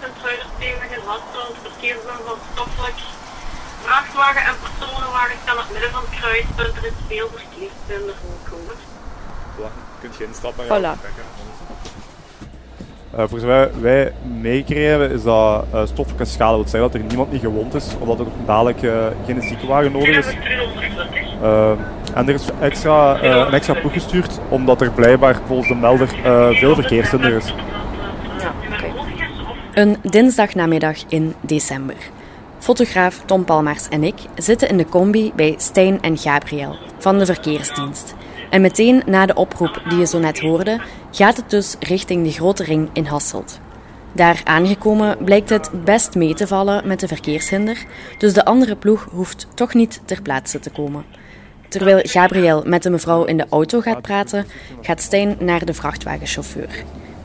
Sint-Truiderstegen 0.00 0.90
in 0.96 1.02
Hasselt. 1.06 1.56
Verkeersband 1.62 2.20
van 2.26 2.38
stoffelijk. 2.52 2.98
Vrachtwagen 3.82 4.42
en 4.48 4.54
personenwagen 4.64 5.36
staan 5.42 5.58
op 5.58 5.62
het 5.62 5.72
midden 5.72 5.90
van 5.90 6.04
het 6.08 6.18
kruispunt. 6.18 6.76
Er 6.76 6.86
is 6.90 6.98
veel 7.08 7.28
verkeershinder 7.28 8.14
voorkomen. 8.22 8.76
Je 9.56 10.00
kunt 10.00 10.16
geen 10.16 10.34
stap 10.34 10.54
naar 10.56 10.66
Voilà. 10.66 10.92
Uh, 13.18 13.24
voor 13.28 13.38
zover 13.38 13.80
wij 13.80 14.12
meekregen 14.22 15.10
is 15.10 15.22
dat 15.22 15.64
uh, 15.74 15.86
stoffelijke 15.86 16.24
schade. 16.24 16.54
wil 16.54 16.68
zeggen 16.68 16.80
dat 16.80 16.94
er 16.94 17.06
niemand 17.06 17.32
niet 17.32 17.40
gewond 17.40 17.74
is, 17.74 17.86
omdat 17.98 18.18
er 18.18 18.26
dadelijk 18.46 18.82
uh, 18.82 19.06
geen 19.26 19.42
ziekenwagen 19.42 19.92
nodig 19.92 20.16
is. 20.16 20.26
En 22.14 22.28
er 22.28 22.34
is 22.34 22.48
extra, 22.60 23.22
een 23.22 23.52
extra 23.52 23.74
ploeg 23.74 23.92
gestuurd, 23.92 24.38
omdat 24.48 24.80
er 24.80 24.90
blijkbaar 24.90 25.36
volgens 25.46 25.68
de 25.68 25.74
melder 25.74 26.08
veel 26.54 26.74
verkeershinder 26.74 27.36
is. 27.36 27.54
Een 29.74 29.96
dinsdagnamiddag 30.02 30.96
in 31.08 31.34
december. 31.40 31.96
Fotograaf 32.58 33.22
Tom 33.26 33.44
Palmaars 33.44 33.88
en 33.88 34.04
ik 34.04 34.14
zitten 34.36 34.68
in 34.68 34.76
de 34.76 34.86
combi 34.86 35.32
bij 35.36 35.54
Stijn 35.56 36.02
en 36.02 36.18
Gabriel 36.18 36.76
van 36.98 37.18
de 37.18 37.26
verkeersdienst. 37.26 38.14
En 38.50 38.60
meteen 38.60 39.02
na 39.06 39.26
de 39.26 39.34
oproep 39.34 39.82
die 39.88 39.98
je 39.98 40.06
zo 40.06 40.18
net 40.18 40.40
hoorde, 40.40 40.80
gaat 41.10 41.36
het 41.36 41.50
dus 41.50 41.76
richting 41.80 42.24
de 42.24 42.32
grote 42.32 42.64
ring 42.64 42.88
in 42.92 43.04
Hasselt. 43.04 43.60
Daar 44.12 44.40
aangekomen 44.44 45.16
blijkt 45.24 45.50
het 45.50 45.84
best 45.84 46.14
mee 46.14 46.34
te 46.34 46.46
vallen 46.46 46.86
met 46.86 47.00
de 47.00 47.08
verkeershinder, 47.08 47.84
dus 48.18 48.32
de 48.32 48.44
andere 48.44 48.76
ploeg 48.76 49.06
hoeft 49.10 49.46
toch 49.54 49.74
niet 49.74 50.00
ter 50.04 50.22
plaatse 50.22 50.58
te 50.58 50.70
komen. 50.70 51.04
Terwijl 51.74 52.00
Gabriel 52.02 52.62
met 52.66 52.82
de 52.82 52.90
mevrouw 52.90 53.24
in 53.24 53.36
de 53.36 53.46
auto 53.50 53.80
gaat 53.80 54.02
praten, 54.02 54.46
gaat 54.80 55.00
Stijn 55.00 55.36
naar 55.38 55.64
de 55.64 55.74
vrachtwagenchauffeur. 55.74 56.68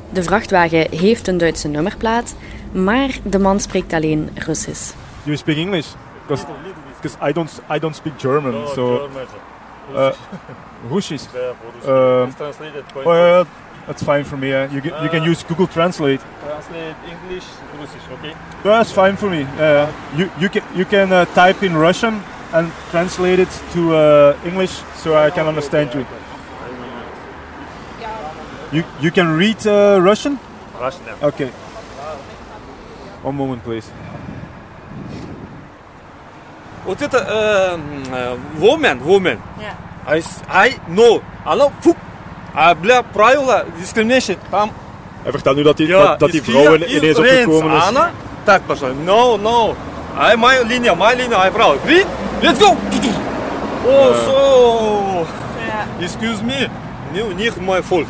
De 0.10 0.24
vrachtwagen 0.24 0.88
heeft 0.92 1.28
een 1.28 1.38
Duitse 1.38 1.68
nummerplaat, 1.68 2.36
maar 2.72 3.10
de 3.24 3.40
man 3.40 3.60
spreekt 3.60 3.94
alleen 3.94 4.30
Russisch. 4.36 4.94
You 5.24 5.38
speak 5.38 5.58
English? 5.58 5.88
Because 6.28 7.16
I 7.30 7.32
don't, 7.32 7.62
I 7.76 7.80
don't 7.80 7.96
speak 7.96 8.14
German, 8.18 8.68
so... 8.68 8.84
Uh, 9.96 10.12
Russisch. 10.90 11.26
Uh, 11.86 12.36
oh, 13.06 13.14
yeah, 13.14 13.46
that's 13.88 14.04
fine 14.04 14.24
for 14.24 14.38
me. 14.38 14.50
You, 14.50 14.82
can, 14.82 15.04
you 15.04 15.10
can 15.10 15.24
use 15.24 15.44
Google 15.48 15.68
Translate. 15.68 16.22
Translate 16.46 16.96
English, 17.08 17.46
Russisch, 17.80 18.08
okay? 18.12 18.36
That's 18.64 18.92
fine 18.92 19.16
for 19.16 19.30
me. 19.30 19.48
Uh, 19.58 19.92
you, 20.16 20.30
you 20.40 20.50
can, 20.50 20.62
you 20.76 20.86
can 20.86 21.12
uh, 21.12 21.26
type 21.34 21.66
in 21.66 21.76
Russian 21.76 22.22
and 22.53 22.71
translate 22.91 23.39
it 23.39 23.49
to 23.73 23.95
uh, 23.95 24.37
English 24.45 24.83
so 24.97 25.17
I 25.17 25.31
can 25.31 25.47
understand 25.47 25.95
you. 25.95 26.07
You, 28.73 28.85
you 29.01 29.11
can 29.11 29.37
read 29.37 29.67
uh, 29.67 30.01
Russian? 30.03 30.39
Russian, 30.81 31.05
yeah. 31.07 31.29
Okay. 31.29 31.51
One 33.23 33.37
moment, 33.37 33.63
please. 33.63 33.91
Вот 36.85 37.01
это 37.01 37.17
э, 37.17 38.39
woman, 38.59 39.01
woman. 39.05 39.39
Ja. 39.59 39.75
I, 40.07 40.23
I 40.49 40.79
know. 40.89 41.23
Hallo, 41.45 41.73
foep. 41.81 41.97
Ah, 42.55 42.75
bla, 42.75 43.03
правила, 43.03 43.65
discrimination. 43.79 44.37
Там, 44.51 44.71
Hij 45.23 45.33
vertelt 45.33 45.57
nu 45.57 45.63
dat 45.63 45.77
die, 45.77 45.87
ja, 45.87 46.03
dat, 46.07 46.19
dat 46.19 46.31
die 46.31 46.41
is 46.41 46.47
vrouw 46.49 46.77
hier, 46.77 46.89
ineens 46.89 47.19
is 47.19 47.31
Rens, 47.31 47.47
opgekomen 47.47 47.77
is. 47.77 47.83
Anna, 47.83 48.11
так, 48.45 48.63
пожалуйста. 48.67 49.03
No, 49.05 49.37
no. 49.37 49.75
I, 50.16 50.36
my 50.36 50.58
linia, 50.58 50.96
my 50.98 51.16
linia, 51.16 51.38
I 51.38 51.50
vrouw. 51.50 51.78
Green, 51.84 52.06
let's 52.44 52.60
go. 52.60 52.76
Oh, 53.86 55.26
so. 55.26 56.04
Excuse 56.04 56.44
me. 56.44 56.68
No, 57.14 57.32
nicht 57.34 57.60
my 57.62 57.82
fault. 57.82 58.08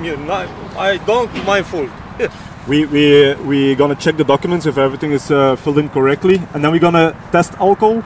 Me- 0.00 0.16
not- 0.26 0.48
I 0.78 0.98
don't 0.98 1.30
my 1.46 1.62
fault. 1.62 1.90
We 2.68 2.84
we 2.86 3.34
we 3.46 3.74
gonna 3.76 3.94
check 3.94 4.16
the 4.16 4.24
documents 4.24 4.66
if 4.66 4.76
everything 4.76 5.12
is 5.12 5.30
uh, 5.30 5.54
filled 5.54 5.78
in 5.78 5.88
correctly, 5.88 6.42
and 6.52 6.64
then 6.64 6.72
we're 6.72 6.80
gonna 6.82 7.14
test 7.30 7.52
alcohol. 7.60 7.94
You 7.96 8.02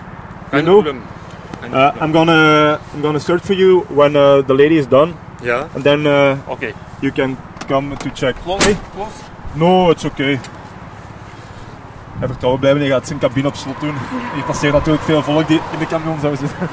Kein 0.50 0.64
know, 0.66 0.82
Problem. 0.82 1.02
Uh, 1.72 1.92
I'm 1.98 2.12
gonna 2.12 2.78
I'm 2.92 3.00
gonna 3.00 3.20
search 3.20 3.40
for 3.42 3.54
you 3.54 3.80
when 3.88 4.16
uh, 4.16 4.42
the 4.42 4.52
lady 4.52 4.76
is 4.76 4.86
done, 4.86 5.14
Ja, 5.42 5.68
and 5.74 5.82
then 5.82 6.06
uh, 6.06 6.36
okay. 6.52 6.74
you 7.00 7.10
can 7.10 7.38
come 7.68 7.96
to 7.96 8.10
check. 8.10 8.36
Close, 8.44 8.62
Hey, 8.66 8.76
close. 8.92 9.24
no, 9.56 9.90
it's 9.92 10.04
okay. 10.04 10.38
Hij 12.20 12.28
vertrouwen 12.28 12.60
blijven, 12.60 12.80
hij 12.80 12.90
gaat 12.90 13.06
zijn 13.06 13.18
cabine 13.18 13.48
op 13.48 13.54
slot 13.54 13.80
doen. 13.80 13.94
Hier 14.34 14.44
passeert 14.44 14.72
natuurlijk 14.72 15.04
veel 15.04 15.22
volk 15.22 15.48
die 15.48 15.60
in 15.72 15.78
de 15.78 15.86
camion 15.86 16.20
zou 16.20 16.36
zitten. 16.36 16.68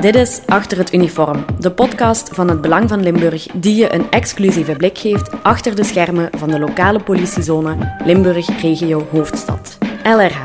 Dit 0.00 0.14
is 0.14 0.40
Achter 0.46 0.78
het 0.78 0.92
Uniform, 0.92 1.44
de 1.58 1.70
podcast 1.70 2.30
van 2.32 2.48
het 2.48 2.60
Belang 2.60 2.88
van 2.88 3.02
Limburg 3.02 3.46
die 3.54 3.76
je 3.76 3.94
een 3.94 4.10
exclusieve 4.10 4.76
blik 4.76 4.98
geeft 4.98 5.42
achter 5.42 5.74
de 5.76 5.84
schermen 5.84 6.30
van 6.36 6.50
de 6.50 6.58
lokale 6.58 7.02
politiezone 7.02 7.96
Limburg 8.04 8.60
Regio 8.60 9.06
Hoofdstad. 9.10 9.78
LRH. 10.02 10.40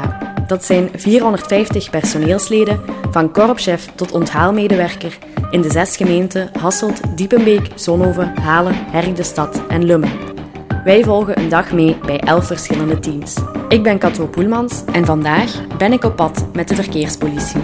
Dat 0.48 0.66
zijn 0.66 0.90
450 0.96 1.90
personeelsleden, 1.90 2.82
van 3.12 3.32
korpschef 3.32 3.90
tot 3.96 4.12
onthaalmedewerker, 4.12 5.18
in 5.50 5.62
de 5.62 5.72
zes 5.72 5.98
gemeenten 5.98 6.50
Hasselt, 6.60 7.02
Diepenbeek, 7.18 7.68
Zonhoven, 7.76 8.38
Halen, 8.42 8.76
Herk 8.76 9.16
de 9.16 9.24
Stad 9.24 9.62
en 9.68 9.86
Lummen. 9.86 10.27
Wij 10.88 11.04
volgen 11.04 11.40
een 11.40 11.50
dag 11.50 11.72
mee 11.72 11.98
bij 12.06 12.20
elf 12.20 12.48
verschillende 12.48 13.00
teams. 13.00 13.38
Ik 13.68 13.84
ben 13.84 13.98
Kato 13.98 14.28
Poelmans 14.28 14.84
en 14.86 15.06
vandaag 15.06 15.68
ben 15.78 15.92
ik 15.94 16.04
op 16.04 16.16
pad 16.16 16.46
met 16.54 16.68
de 16.68 16.76
verkeerspolitie. 16.76 17.62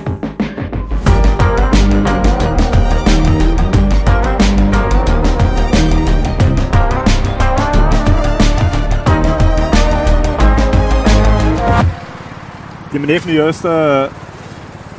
Die 12.92 13.00
meneer 13.00 13.08
heeft 13.08 13.26
nu 13.26 13.34
juist 13.34 13.66
eh, 13.66 14.04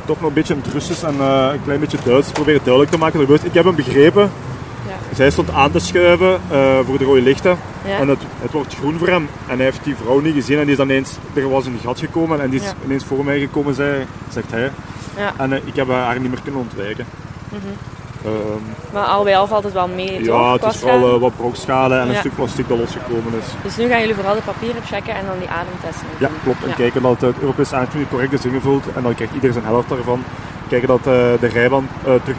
toch 0.05 0.19
nog 0.19 0.29
een 0.29 0.33
beetje 0.33 0.53
in 0.53 0.61
het 0.63 1.03
en 1.03 1.19
eh, 1.19 1.49
een 1.53 1.63
klein 1.63 1.79
beetje 1.79 1.97
Duits 2.03 2.31
proberen 2.31 2.61
duidelijk 2.63 2.91
te 2.91 2.97
maken. 2.97 3.21
Ik 3.43 3.53
heb 3.53 3.65
hem 3.65 3.75
begrepen. 3.75 4.31
Zij 5.15 5.29
stond 5.29 5.51
aan 5.51 5.71
te 5.71 5.79
schuiven 5.79 6.39
eh, 6.51 6.79
voor 6.85 6.97
de 6.97 7.03
rode 7.03 7.21
lichten. 7.21 7.57
Ja. 7.85 7.97
En 7.97 8.07
het, 8.07 8.19
het 8.41 8.51
wordt 8.51 8.75
groen 8.75 8.97
voor 8.97 9.07
hem. 9.07 9.29
En 9.47 9.55
hij 9.55 9.65
heeft 9.65 9.83
die 9.83 9.95
vrouw 9.95 10.19
niet 10.19 10.33
gezien 10.33 10.57
en 10.57 10.61
die 10.63 10.71
is 10.71 10.77
dan 10.77 10.89
ineens, 10.89 11.17
er 11.33 11.49
was 11.49 11.65
een 11.65 11.79
gat 11.83 11.99
gekomen 11.99 12.41
en 12.41 12.49
die 12.49 12.59
is 12.59 12.65
Ja. 12.65 12.73
ineens 12.85 13.03
voor 13.03 13.25
mij 13.25 13.39
gekomen, 13.39 13.73
zei, 13.75 14.05
zegt 14.29 14.51
hij. 14.51 14.71
Ja. 15.17 15.33
En 15.37 15.53
eh, 15.53 15.59
ik 15.65 15.75
heb 15.75 15.89
haar 15.89 16.19
niet 16.19 16.29
meer 16.29 16.41
kunnen 16.43 16.61
ontwijken. 16.61 17.05
Ehm, 18.23 18.33
Maar 18.93 19.03
al 19.05 19.23
bij 19.23 19.37
al 19.37 19.47
valt 19.47 19.63
het 19.63 19.73
wel 19.73 19.87
mee, 19.87 20.17
toch? 20.23 20.25
ja, 20.35 20.53
het 20.53 20.63
is 20.73 20.79
vooral 20.79 20.99
schade? 20.99 21.13
eh, 21.15 21.19
wat 21.21 21.35
brokschade 21.35 21.95
en 21.95 22.09
een 22.09 22.15
stuk 22.15 22.35
plastic 22.35 22.67
dat 22.67 22.77
losgekomen 22.77 23.33
is. 23.39 23.45
Dus 23.63 23.77
nu 23.77 23.87
gaan 23.87 23.99
jullie 23.99 24.15
vooral 24.15 24.33
de 24.35 24.41
papieren 24.45 24.81
checken 24.83 25.15
en 25.15 25.25
dan 25.25 25.39
die 25.39 25.47
ademtesten. 25.49 26.07
Ja, 26.17 26.29
klopt. 26.43 26.63
En 26.65 26.75
kijken 26.75 27.01
dat 27.01 27.21
het 27.21 27.35
Europees 27.39 27.73
aantoening 27.73 28.09
correct 28.09 28.33
is 28.33 28.45
ingevuld 28.45 28.83
en 28.95 29.03
dan 29.03 29.15
krijgt 29.15 29.33
iedereen 29.33 29.53
zijn 29.55 29.65
helft 29.65 29.89
daarvan. 29.89 30.23
Kijken 30.69 30.87
dat 30.87 31.03
de 31.03 31.47
rijbaan 31.53 31.87
terug 32.03 32.37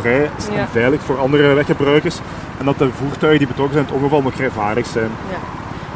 vrij 0.00 0.30
is 0.38 0.46
Ja. 0.52 0.58
en 0.60 0.68
veilig 0.68 1.00
voor 1.02 1.18
andere 1.18 1.54
weggebruikers. 1.54 2.16
En 2.58 2.64
dat 2.64 2.78
de 2.78 2.88
voertuigen 2.90 3.38
die 3.38 3.46
betrokken 3.48 3.74
zijn 3.74 3.86
in 3.86 3.92
het 3.92 4.02
ongeval 4.02 4.22
nog 4.22 4.34
rijvaardig 4.34 4.86
zijn. 4.86 5.10
Ja. 5.30 5.36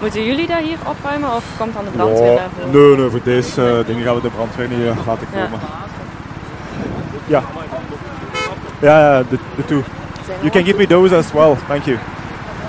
Moeten 0.00 0.24
jullie 0.24 0.46
dat 0.46 0.58
hier 0.58 0.76
opruimen 0.88 1.34
of 1.34 1.44
komt 1.58 1.74
dan 1.74 1.84
de 1.84 1.90
brandweer 1.90 2.32
Ja, 2.32 2.36
daarvoor? 2.36 2.80
nee, 2.80 2.96
nee, 2.96 3.08
voor 3.10 3.20
deze 3.24 3.78
eh, 3.78 3.86
dingen 3.86 4.04
gaan 4.04 4.14
we 4.14 4.20
de 4.20 4.28
brandweer 4.30 4.68
niet 4.68 4.78
eh, 4.86 5.06
laten 5.06 5.26
komen. 5.32 5.60
Ja. 7.26 7.42
Ja, 8.80 8.98
ja, 9.00 9.22
de, 9.30 9.38
de 9.56 9.64
two. 9.64 9.82
You 10.40 10.50
can 10.50 10.64
give 10.64 10.76
me 10.76 10.86
those 10.86 11.16
as 11.16 11.32
well. 11.32 11.54
Thank 11.68 11.82
you. 11.84 11.98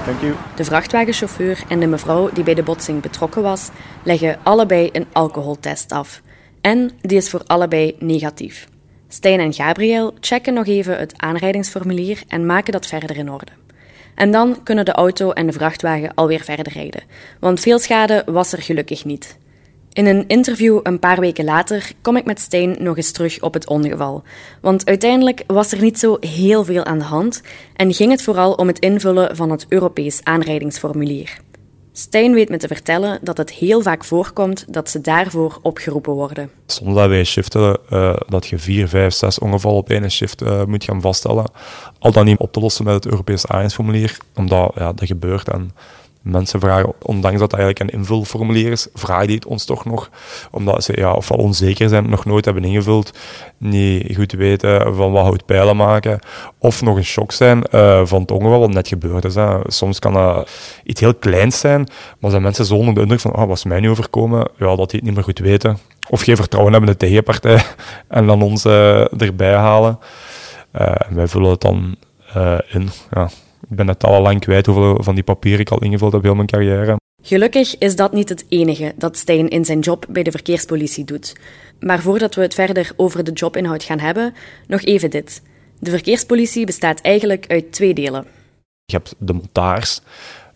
Thank 0.06 0.22
you. 0.22 0.34
De 0.56 0.64
vrachtwagenchauffeur 0.64 1.60
en 1.68 1.80
de 1.80 1.88
mevrouw 1.88 2.30
die 2.34 2.44
bij 2.44 2.54
de 2.54 2.64
botsing 2.64 3.02
betrokken 3.02 3.42
was, 3.42 3.70
leggen 4.04 4.38
allebei 4.44 4.90
een 4.92 5.06
alcoholtest 5.12 5.92
af. 5.92 6.22
En 6.62 6.92
die 7.02 7.18
is 7.18 7.30
voor 7.30 7.42
allebei 7.46 7.96
negatief. 8.00 8.68
Stijn 9.14 9.40
en 9.40 9.54
Gabriel 9.54 10.14
checken 10.20 10.54
nog 10.54 10.68
even 10.68 10.98
het 10.98 11.14
aanrijdingsformulier 11.18 12.24
en 12.28 12.46
maken 12.46 12.72
dat 12.72 12.86
verder 12.86 13.18
in 13.18 13.32
orde. 13.32 13.52
En 14.16 14.32
dan 14.32 14.64
kunnen 14.64 14.86
de 14.86 14.92
auto 14.92 15.32
en 15.32 15.46
de 15.46 15.52
vrachtwagen 15.52 16.14
alweer 16.14 16.44
verder 16.44 16.74
rijden, 16.74 17.04
want 17.40 17.60
veel 17.60 17.80
schade 17.80 18.24
was 18.26 18.52
er 18.54 18.62
gelukkig 18.62 19.06
niet. 19.06 19.38
In 19.92 20.06
een 20.06 20.28
interview 20.28 20.80
een 20.84 21.00
paar 21.00 21.20
weken 21.20 21.46
later 21.46 21.92
kom 22.02 22.18
ik 22.18 22.26
met 22.26 22.40
Stijn 22.40 22.76
nog 22.80 22.98
eens 22.98 23.12
terug 23.12 23.42
op 23.42 23.54
het 23.54 23.68
ongeval. 23.68 24.24
Want 24.62 24.86
uiteindelijk 24.86 25.44
was 25.48 25.72
er 25.72 25.82
niet 25.82 26.00
zo 26.00 26.18
heel 26.20 26.66
veel 26.66 26.84
aan 26.84 27.00
de 27.00 27.04
hand 27.04 27.42
en 27.76 27.94
ging 27.94 28.12
het 28.12 28.22
vooral 28.22 28.54
om 28.54 28.68
het 28.68 28.80
invullen 28.80 29.36
van 29.36 29.50
het 29.52 29.66
Europees 29.70 30.24
aanrijdingsformulier. 30.24 31.38
Stijn 31.96 32.34
weet 32.34 32.50
me 32.50 32.58
te 32.58 32.68
vertellen 32.68 33.20
dat 33.22 33.38
het 33.38 33.52
heel 33.52 33.82
vaak 33.82 34.04
voorkomt 34.04 34.74
dat 34.74 34.90
ze 34.90 35.02
daarvoor 35.02 35.60
opgeroepen 35.62 36.14
worden. 36.14 36.50
Soms 36.66 36.96
dat 36.96 37.10
wij 37.10 37.24
shiften, 37.24 37.78
eh, 37.90 38.16
dat 38.28 38.48
je 38.48 38.58
vier, 38.58 38.88
vijf, 38.88 39.14
zes 39.14 39.40
ongevallen 39.40 39.78
op 39.78 39.90
één 39.90 40.12
shift 40.12 40.42
eh, 40.42 40.64
moet 40.66 40.84
gaan 40.84 41.02
vaststellen. 41.02 41.52
Al 42.00 42.12
dan 42.12 42.26
niet 42.26 42.40
op 42.40 42.52
te 42.52 42.60
lossen 42.60 42.86
met 42.86 42.94
het 42.94 43.06
Europees 43.06 43.44
aanrijdingsformulier, 43.44 44.18
omdat 44.36 44.72
ja, 44.76 44.94
dat 44.94 45.08
gebeurt. 45.08 45.50
En 45.50 45.72
Mensen 46.24 46.60
vragen, 46.60 46.94
ondanks 47.02 47.40
dat 47.40 47.50
dat 47.50 47.60
eigenlijk 47.60 47.92
een 47.92 48.00
invulformulier 48.00 48.72
is, 48.72 48.88
vragen 48.94 49.28
die 49.28 49.36
het 49.36 49.46
ons 49.46 49.66
toch 49.66 49.86
nog, 49.86 50.10
omdat 50.52 50.84
ze 50.84 50.94
ja, 50.96 51.14
ofwel 51.14 51.38
onzeker 51.38 51.90
zijn, 51.90 52.10
nog 52.10 52.26
nooit 52.26 52.46
hebben 52.46 52.64
ingevuld, 52.64 53.12
niet 53.58 54.16
goed 54.16 54.32
weten 54.32 54.96
van 54.96 55.12
wat 55.12 55.24
houdt 55.24 55.46
pijlen 55.46 55.76
maken, 55.76 56.20
of 56.58 56.82
nog 56.82 56.98
een 56.98 57.06
shock 57.06 57.32
zijn 57.32 57.64
uh, 57.72 58.06
van 58.06 58.22
het 58.22 58.32
ongeval 58.32 58.60
wat 58.60 58.70
net 58.70 58.88
gebeurd 58.88 59.26
is. 59.26 59.36
Hè. 59.36 59.58
Soms 59.64 60.00
kan 60.00 60.14
dat 60.14 60.50
iets 60.84 61.00
heel 61.00 61.16
kleins 61.16 61.60
zijn, 61.60 61.88
maar 62.20 62.32
zijn 62.32 62.44
mensen 62.44 62.66
zo 62.66 62.76
onder 62.76 62.94
de 62.94 63.02
indruk 63.02 63.20
van, 63.20 63.32
ah, 63.32 63.48
wat 63.48 63.58
is 63.58 63.64
mij 63.64 63.80
nu 63.80 63.90
overkomen? 63.90 64.48
Ja, 64.58 64.76
dat 64.76 64.90
die 64.90 65.00
het 65.00 65.04
niet 65.04 65.14
meer 65.16 65.24
goed 65.24 65.40
weten. 65.40 65.78
Of 66.10 66.22
geen 66.22 66.36
vertrouwen 66.36 66.74
hebben 66.74 66.92
in 66.92 66.98
de 67.00 67.06
tegenpartij 67.06 67.64
en 68.08 68.28
dan 68.28 68.42
ons 68.42 68.66
uh, 68.66 69.22
erbij 69.22 69.54
halen. 69.54 70.00
Uh, 70.82 70.96
wij 71.10 71.28
vullen 71.28 71.50
het 71.50 71.62
dan 71.62 71.96
in. 72.70 72.90
Ja. 73.12 73.30
Ik 73.70 73.76
ben 73.76 73.88
het 73.88 74.04
al 74.04 74.22
lang 74.22 74.40
kwijt 74.40 74.66
hoeveel 74.66 75.04
van 75.04 75.16
die 75.16 75.24
papieren 75.24 75.60
ik 75.60 75.70
al 75.70 75.82
ingevuld 75.82 76.12
heb 76.12 76.24
heel 76.24 76.36
mijn 76.36 76.48
carrière. 76.48 76.96
Gelukkig 77.22 77.78
is 77.78 77.96
dat 77.96 78.14
niet 78.14 78.30
het 78.30 78.46
enige 78.50 78.94
dat 78.96 79.18
Stijn 79.18 79.50
in 79.50 79.66
zijn 79.66 79.80
job 79.80 80.06
bij 80.10 80.24
de 80.24 80.32
verkeerspolitie 80.32 81.06
doet. 81.06 81.36
Maar 81.80 82.02
voordat 82.02 82.36
we 82.36 82.42
het 82.42 82.54
verder 82.54 82.92
over 82.96 83.24
de 83.24 83.32
jobinhoud 83.32 83.84
gaan 83.84 84.00
hebben, 84.00 84.34
nog 84.68 84.82
even 84.82 85.10
dit. 85.10 85.42
De 85.80 85.90
verkeerspolitie 85.90 86.66
bestaat 86.66 87.02
eigenlijk 87.02 87.46
uit 87.48 87.72
twee 87.72 87.94
delen. 87.94 88.26
Je 88.86 88.96
hebt 88.96 89.16
de 89.18 89.34
motards, 89.34 90.02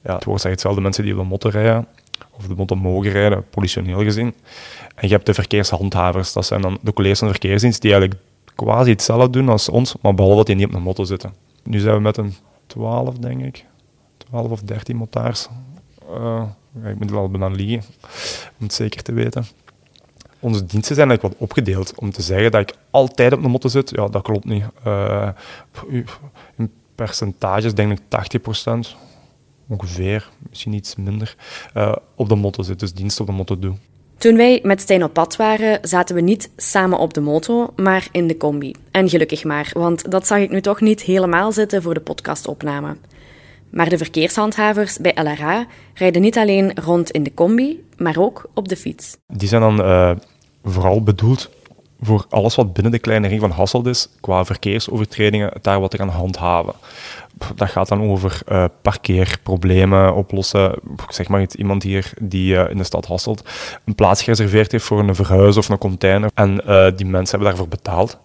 ja, 0.03 0.15
het 0.15 0.23
woord 0.23 0.41
zegt 0.41 0.53
hetzelfde, 0.53 0.81
mensen 0.81 1.03
die 1.03 1.13
op 1.13 1.19
de 1.19 1.25
motor 1.25 1.51
rijden, 1.51 1.87
of 2.31 2.47
de 2.47 2.55
motor 2.55 2.77
mogen 2.77 3.11
rijden, 3.11 3.45
politioneel 3.49 4.03
gezien. 4.03 4.33
En 4.95 5.07
je 5.07 5.13
hebt 5.13 5.25
de 5.25 5.33
verkeershandhavers, 5.33 6.33
dat 6.33 6.45
zijn 6.45 6.61
dan 6.61 6.77
de 6.81 6.93
collega's 6.93 7.19
van 7.19 7.27
de 7.27 7.33
verkeersdienst 7.33 7.81
die 7.81 7.91
eigenlijk 7.91 8.21
quasi 8.55 8.89
hetzelfde 8.89 9.29
doen 9.29 9.49
als 9.49 9.69
ons, 9.69 9.95
maar 10.01 10.13
behalve 10.13 10.37
dat 10.37 10.45
die 10.45 10.55
niet 10.55 10.65
op 10.65 10.71
de 10.71 10.79
motor 10.79 11.05
zitten. 11.05 11.33
Nu 11.63 11.79
zijn 11.79 11.95
we 11.95 12.01
met 12.01 12.17
een 12.17 12.35
12, 12.67 13.17
denk 13.17 13.41
ik. 13.43 13.65
12 14.17 14.51
of 14.51 14.61
13 14.61 14.95
motards. 14.95 15.49
Uh, 16.09 16.43
ik 16.85 16.99
moet 16.99 17.11
wel 17.11 17.29
bijna 17.29 17.47
liegen, 17.47 17.89
om 18.59 18.65
het 18.65 18.73
zeker 18.73 19.03
te 19.03 19.13
weten. 19.13 19.45
Onze 20.39 20.65
diensten 20.65 20.95
zijn 20.95 21.09
eigenlijk 21.09 21.39
wat 21.39 21.49
opgedeeld. 21.49 21.95
Om 21.95 22.11
te 22.11 22.21
zeggen 22.21 22.51
dat 22.51 22.61
ik 22.61 22.75
altijd 22.89 23.33
op 23.33 23.41
de 23.41 23.47
motor 23.47 23.69
zit, 23.69 23.89
ja, 23.89 24.07
dat 24.07 24.21
klopt 24.21 24.45
niet. 24.45 24.63
Uh, 24.87 25.29
in 26.55 26.71
percentages 26.95 27.73
denk 27.73 27.91
ik 27.91 27.99
80 28.07 28.41
procent, 28.41 28.95
ongeveer, 29.67 30.29
misschien 30.49 30.73
iets 30.73 30.95
minder, 30.95 31.35
uh, 31.75 31.95
op 32.15 32.29
de 32.29 32.35
motor 32.35 32.63
zit. 32.63 32.79
Dus 32.79 32.93
dienst 32.93 33.19
op 33.19 33.25
de 33.25 33.31
motor 33.31 33.59
doe. 33.59 33.75
Toen 34.17 34.35
wij 34.35 34.59
met 34.63 34.81
Stijn 34.81 35.03
op 35.03 35.13
pad 35.13 35.35
waren, 35.35 35.79
zaten 35.81 36.15
we 36.15 36.21
niet 36.21 36.49
samen 36.55 36.97
op 36.97 37.13
de 37.13 37.21
moto, 37.21 37.73
maar 37.75 38.07
in 38.11 38.27
de 38.27 38.37
combi. 38.37 38.75
En 38.91 39.09
gelukkig 39.09 39.43
maar, 39.43 39.71
want 39.73 40.11
dat 40.11 40.27
zag 40.27 40.39
ik 40.39 40.49
nu 40.49 40.61
toch 40.61 40.81
niet 40.81 41.01
helemaal 41.01 41.51
zitten 41.51 41.81
voor 41.81 41.93
de 41.93 41.99
podcastopname. 41.99 42.97
Maar 43.69 43.89
de 43.89 43.97
verkeershandhavers 43.97 44.97
bij 44.97 45.15
LRA 45.15 45.65
rijden 45.93 46.21
niet 46.21 46.37
alleen 46.37 46.71
rond 46.83 47.11
in 47.11 47.23
de 47.23 47.33
combi, 47.33 47.83
maar 47.97 48.17
ook 48.17 48.49
op 48.53 48.67
de 48.67 48.75
fiets. 48.75 49.17
Die 49.27 49.47
zijn 49.47 49.61
dan 49.61 49.79
uh, 49.79 50.11
vooral 50.63 51.03
bedoeld 51.03 51.49
voor 52.01 52.25
alles 52.29 52.55
wat 52.55 52.73
binnen 52.73 52.91
de 52.91 52.99
kleine 52.99 53.27
ring 53.27 53.41
van 53.41 53.51
Hasselt 53.51 53.85
is, 53.85 54.09
qua 54.19 54.45
verkeersovertredingen, 54.45 55.51
daar 55.61 55.79
wat 55.79 55.91
te 55.91 55.97
gaan 55.97 56.09
handhaven 56.09 56.73
dat 57.55 57.69
gaat 57.69 57.87
dan 57.87 58.01
over 58.01 58.41
uh, 58.51 58.65
parkeerproblemen 58.81 60.15
oplossen. 60.15 60.79
Zeg 61.09 61.27
maar 61.27 61.41
iets, 61.41 61.55
iemand 61.55 61.83
hier 61.83 62.13
die 62.21 62.53
uh, 62.53 62.69
in 62.69 62.77
de 62.77 62.83
stad 62.83 63.05
Hasselt 63.05 63.49
een 63.85 63.95
plaats 63.95 64.23
gereserveerd 64.23 64.71
heeft 64.71 64.83
voor 64.83 64.99
een 64.99 65.15
verhuis 65.15 65.57
of 65.57 65.69
een 65.69 65.77
container. 65.77 66.29
En 66.33 66.61
uh, 66.67 66.87
die 66.95 67.05
mensen 67.05 67.39
hebben 67.39 67.47
daarvoor 67.47 67.67
betaald. 67.67 68.19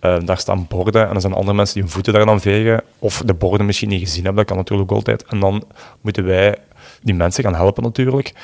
daar 0.00 0.38
staan 0.38 0.66
borden 0.68 1.08
en 1.08 1.14
er 1.14 1.20
zijn 1.20 1.32
andere 1.32 1.56
mensen 1.56 1.74
die 1.74 1.82
hun 1.82 1.92
voeten 1.92 2.12
daar 2.12 2.26
dan 2.26 2.40
vegen. 2.40 2.82
Of 2.98 3.22
de 3.24 3.34
borden 3.34 3.66
misschien 3.66 3.88
niet 3.88 4.00
gezien 4.00 4.24
hebben, 4.24 4.36
dat 4.36 4.46
kan 4.46 4.56
natuurlijk 4.56 4.90
altijd. 4.90 5.24
En 5.24 5.40
dan 5.40 5.64
moeten 6.00 6.24
wij 6.24 6.56
die 7.02 7.14
mensen 7.14 7.44
gaan 7.44 7.54
helpen 7.54 7.82
natuurlijk. 7.82 8.34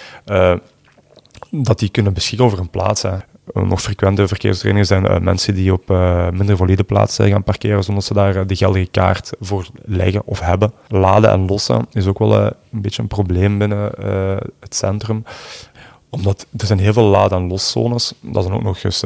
dat 1.50 1.78
die 1.78 1.88
kunnen 1.88 2.12
beschikken 2.12 2.46
over 2.46 2.58
een 2.58 2.70
plaats. 2.70 3.02
Hè. 3.02 3.16
Eh, 3.56 3.62
nog 3.62 3.82
frequente 3.82 4.28
verkeerstrainingen 4.28 4.86
zijn 4.86 5.04
uh, 5.04 5.18
mensen 5.18 5.54
die 5.54 5.72
op 5.72 5.90
uh, 5.90 6.30
minder 6.30 6.56
valide 6.56 6.84
plaatsen 6.84 7.28
gaan 7.28 7.44
parkeren 7.44 7.84
zonder 7.84 8.04
ze 8.04 8.14
daar 8.14 8.46
de 8.46 8.56
geldige 8.56 8.90
kaart 8.90 9.32
voor 9.40 9.66
leggen 9.84 10.22
of 10.24 10.40
hebben. 10.40 10.72
Laden 10.88 11.30
en 11.30 11.46
lossen 11.46 11.86
is 11.92 12.06
ook 12.06 12.18
wel 12.18 12.34
een 12.40 12.52
beetje 12.70 13.02
een 13.02 13.08
probleem 13.08 13.58
binnen 13.58 13.90
het 14.60 14.74
centrum 14.74 15.24
omdat 16.10 16.46
er 16.56 16.66
zijn 16.66 16.78
heel 16.78 16.92
veel 16.92 17.04
laden- 17.04 17.38
en 17.38 17.48
loszones. 17.48 18.14
Dat 18.20 18.42
dan 18.42 18.52
ook 18.52 18.62
nog 18.62 18.82
eens 18.82 19.02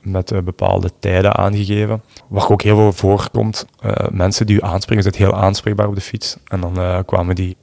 met 0.00 0.44
bepaalde 0.44 0.90
tijden 0.98 1.36
aangegeven. 1.36 2.02
Wat 2.28 2.48
ook 2.48 2.62
heel 2.62 2.76
veel 2.76 2.92
voorkomt, 2.92 3.66
mensen 4.10 4.46
die 4.46 4.56
u 4.56 4.62
aanspreken, 4.62 5.02
zijn 5.02 5.14
heel 5.14 5.34
aanspreekbaar 5.34 5.88
op 5.88 5.94
de 5.94 6.00
fiets. 6.00 6.36
En 6.46 6.60
dan 6.60 7.04
kwamen 7.04 7.34
die 7.34 7.56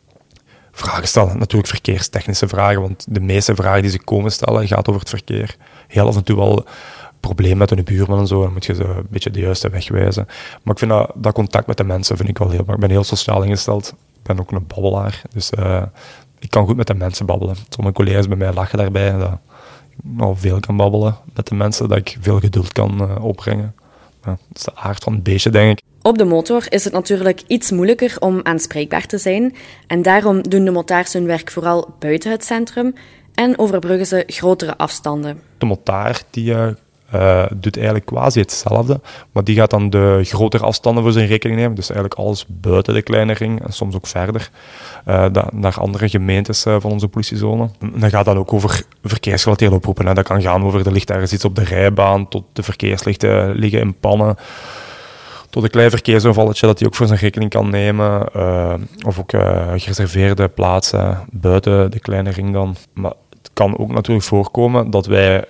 vragen 0.71 1.07
stellen. 1.07 1.38
Natuurlijk 1.38 1.69
verkeerstechnische 1.69 2.47
vragen, 2.47 2.81
want 2.81 3.06
de 3.09 3.19
meeste 3.19 3.56
vragen 3.56 3.81
die 3.81 3.91
ze 3.91 4.03
komen 4.03 4.31
stellen 4.31 4.68
gaat 4.68 4.88
over 4.88 5.01
het 5.01 5.09
verkeer. 5.09 5.57
Heel 5.89 6.07
af 6.07 6.15
en 6.15 6.24
toe 6.24 6.36
wel 6.36 6.65
probleem 7.19 7.57
met 7.57 7.71
een 7.71 7.83
buurman 7.83 8.19
en 8.19 8.27
zo, 8.27 8.41
dan 8.41 8.53
moet 8.53 8.65
je 8.65 8.75
ze 8.75 8.83
een 8.83 9.07
beetje 9.09 9.31
de 9.31 9.39
juiste 9.39 9.69
weg 9.69 9.89
wijzen. 9.89 10.25
Maar 10.63 10.74
ik 10.74 10.80
vind 10.80 10.91
dat, 10.91 11.12
dat 11.15 11.33
contact 11.33 11.68
met 11.68 11.77
de 11.77 11.83
mensen 11.83 12.18
vind 12.18 12.30
ik 12.30 12.38
wel 12.38 12.50
heel 12.50 12.65
Ik 12.68 12.80
ben 12.80 12.89
heel 12.89 13.03
sociaal 13.03 13.44
ingesteld. 13.44 13.88
Ik 13.88 14.24
ben 14.24 14.39
ook 14.39 14.51
een 14.51 14.68
babbelaar, 14.68 15.21
dus 15.33 15.51
uh, 15.59 15.83
ik 16.39 16.50
kan 16.50 16.65
goed 16.65 16.75
met 16.75 16.88
de 16.88 16.94
mensen 16.94 17.25
babbelen. 17.25 17.56
Sommige 17.69 17.95
collega's 17.95 18.27
bij 18.27 18.38
mij 18.38 18.53
lachen 18.53 18.77
daarbij 18.77 19.12
dat 19.12 19.31
ik 19.31 19.38
nou, 20.03 20.38
veel 20.38 20.59
kan 20.59 20.77
babbelen 20.77 21.18
met 21.33 21.47
de 21.47 21.56
mensen, 21.56 21.89
dat 21.89 21.97
ik 21.97 22.18
veel 22.21 22.39
geduld 22.39 22.71
kan 22.74 23.01
uh, 23.01 23.25
opbrengen. 23.25 23.75
Dat 24.21 24.39
is 24.53 24.63
de 24.63 24.75
aard 24.75 25.03
van 25.03 25.13
het 25.13 25.24
beestje, 25.24 25.50
denk 25.50 25.71
ik. 25.71 25.83
Op 26.01 26.18
de 26.18 26.25
motor 26.25 26.65
is 26.69 26.83
het 26.83 26.94
natuurlijk 26.94 27.44
iets 27.47 27.71
moeilijker 27.71 28.15
om 28.19 28.39
aanspreekbaar 28.44 29.06
te 29.06 29.18
zijn 29.18 29.56
en 29.88 30.01
daarom 30.01 30.50
doen 30.50 30.65
de 30.65 30.71
motards 30.71 31.13
hun 31.13 31.25
werk 31.25 31.51
vooral 31.51 31.95
buiten 32.00 32.31
het 32.31 32.45
centrum 32.45 32.94
en 33.39 33.59
overbruggen 33.59 34.06
ze 34.06 34.24
grotere 34.27 34.77
afstanden. 34.77 35.41
De 35.57 35.65
motaar 35.65 36.21
die, 36.30 36.51
uh, 36.51 36.68
uh, 37.15 37.45
doet 37.56 37.75
eigenlijk 37.75 38.06
quasi 38.06 38.39
hetzelfde, 38.39 39.01
maar 39.31 39.44
die 39.44 39.56
gaat 39.56 39.69
dan 39.69 39.89
de 39.89 40.19
grotere 40.24 40.65
afstanden 40.65 41.03
voor 41.03 41.12
zijn 41.12 41.27
rekening 41.27 41.59
nemen. 41.59 41.75
Dus 41.75 41.89
eigenlijk 41.89 42.19
alles 42.19 42.45
buiten 42.47 42.94
de 42.94 43.01
kleine 43.01 43.33
ring 43.33 43.65
en 43.65 43.74
soms 43.74 43.95
ook 43.95 44.07
verder 44.07 44.50
uh, 45.07 45.25
naar 45.51 45.80
andere 45.80 46.09
gemeentes 46.09 46.62
van 46.62 46.91
onze 46.91 47.07
politiezone. 47.07 47.69
Dan 47.95 48.09
gaat 48.09 48.25
dat 48.25 48.36
ook 48.36 48.53
over 48.53 48.83
verkeersgerelateerde 49.03 49.75
oproepen. 49.75 50.15
Dat 50.15 50.24
kan 50.24 50.41
gaan 50.41 50.63
over 50.63 50.86
er 50.86 50.91
ligt 50.91 51.09
ergens 51.09 51.33
iets 51.33 51.45
op 51.45 51.56
de 51.56 51.63
rijbaan, 51.63 52.27
tot 52.27 52.44
de 52.53 52.63
verkeerslichten 52.63 53.56
liggen 53.56 53.80
in 53.80 54.00
pannen 54.00 54.36
tot 55.50 55.63
een 55.63 55.69
klein 55.69 55.89
verkeersonvalletje 55.89 56.68
dat 56.68 56.80
hij 56.80 56.88
ook 56.88 56.95
voor 56.95 57.07
zijn 57.07 57.19
rekening 57.19 57.50
kan 57.50 57.69
nemen. 57.69 58.33
Of 59.06 59.19
ook 59.19 59.31
gereserveerde 59.75 60.47
plaatsen 60.47 61.25
buiten 61.31 61.91
de 61.91 62.00
kleine 62.00 62.30
ring 62.30 62.53
dan. 62.53 62.75
Maar 62.94 63.13
kan 63.59 63.77
ook 63.77 63.91
natuurlijk 63.91 64.25
voorkomen 64.25 64.89
dat 64.89 65.06
wij 65.06 65.45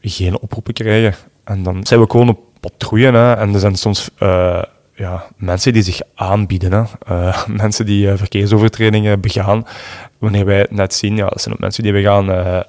geen 0.00 0.38
oproepen 0.38 0.72
krijgen. 0.72 1.14
En 1.44 1.62
dan 1.62 1.86
zijn 1.86 2.00
we 2.00 2.10
gewoon 2.10 2.28
op 2.28 2.40
patrouille. 2.60 3.12
Hè. 3.12 3.32
En 3.32 3.54
er 3.54 3.60
zijn 3.60 3.76
soms 3.76 4.10
uh, 4.20 4.62
ja, 4.94 5.24
mensen 5.36 5.72
die 5.72 5.82
zich 5.82 6.00
aanbieden. 6.14 6.72
Hè. 6.72 6.82
Uh, 7.10 7.46
mensen 7.64 7.86
die 7.86 8.06
uh, 8.06 8.12
verkeersovertredingen 8.16 9.20
begaan. 9.20 9.66
Wanneer 10.18 10.44
wij 10.44 10.66
net 10.70 10.94
zien, 10.94 11.16
ja, 11.16 11.28
dat 11.28 11.40
zijn 11.40 11.54
ook 11.54 11.60
mensen 11.60 11.82
die 11.82 11.92
we 11.92 12.02
gaan 12.02 12.64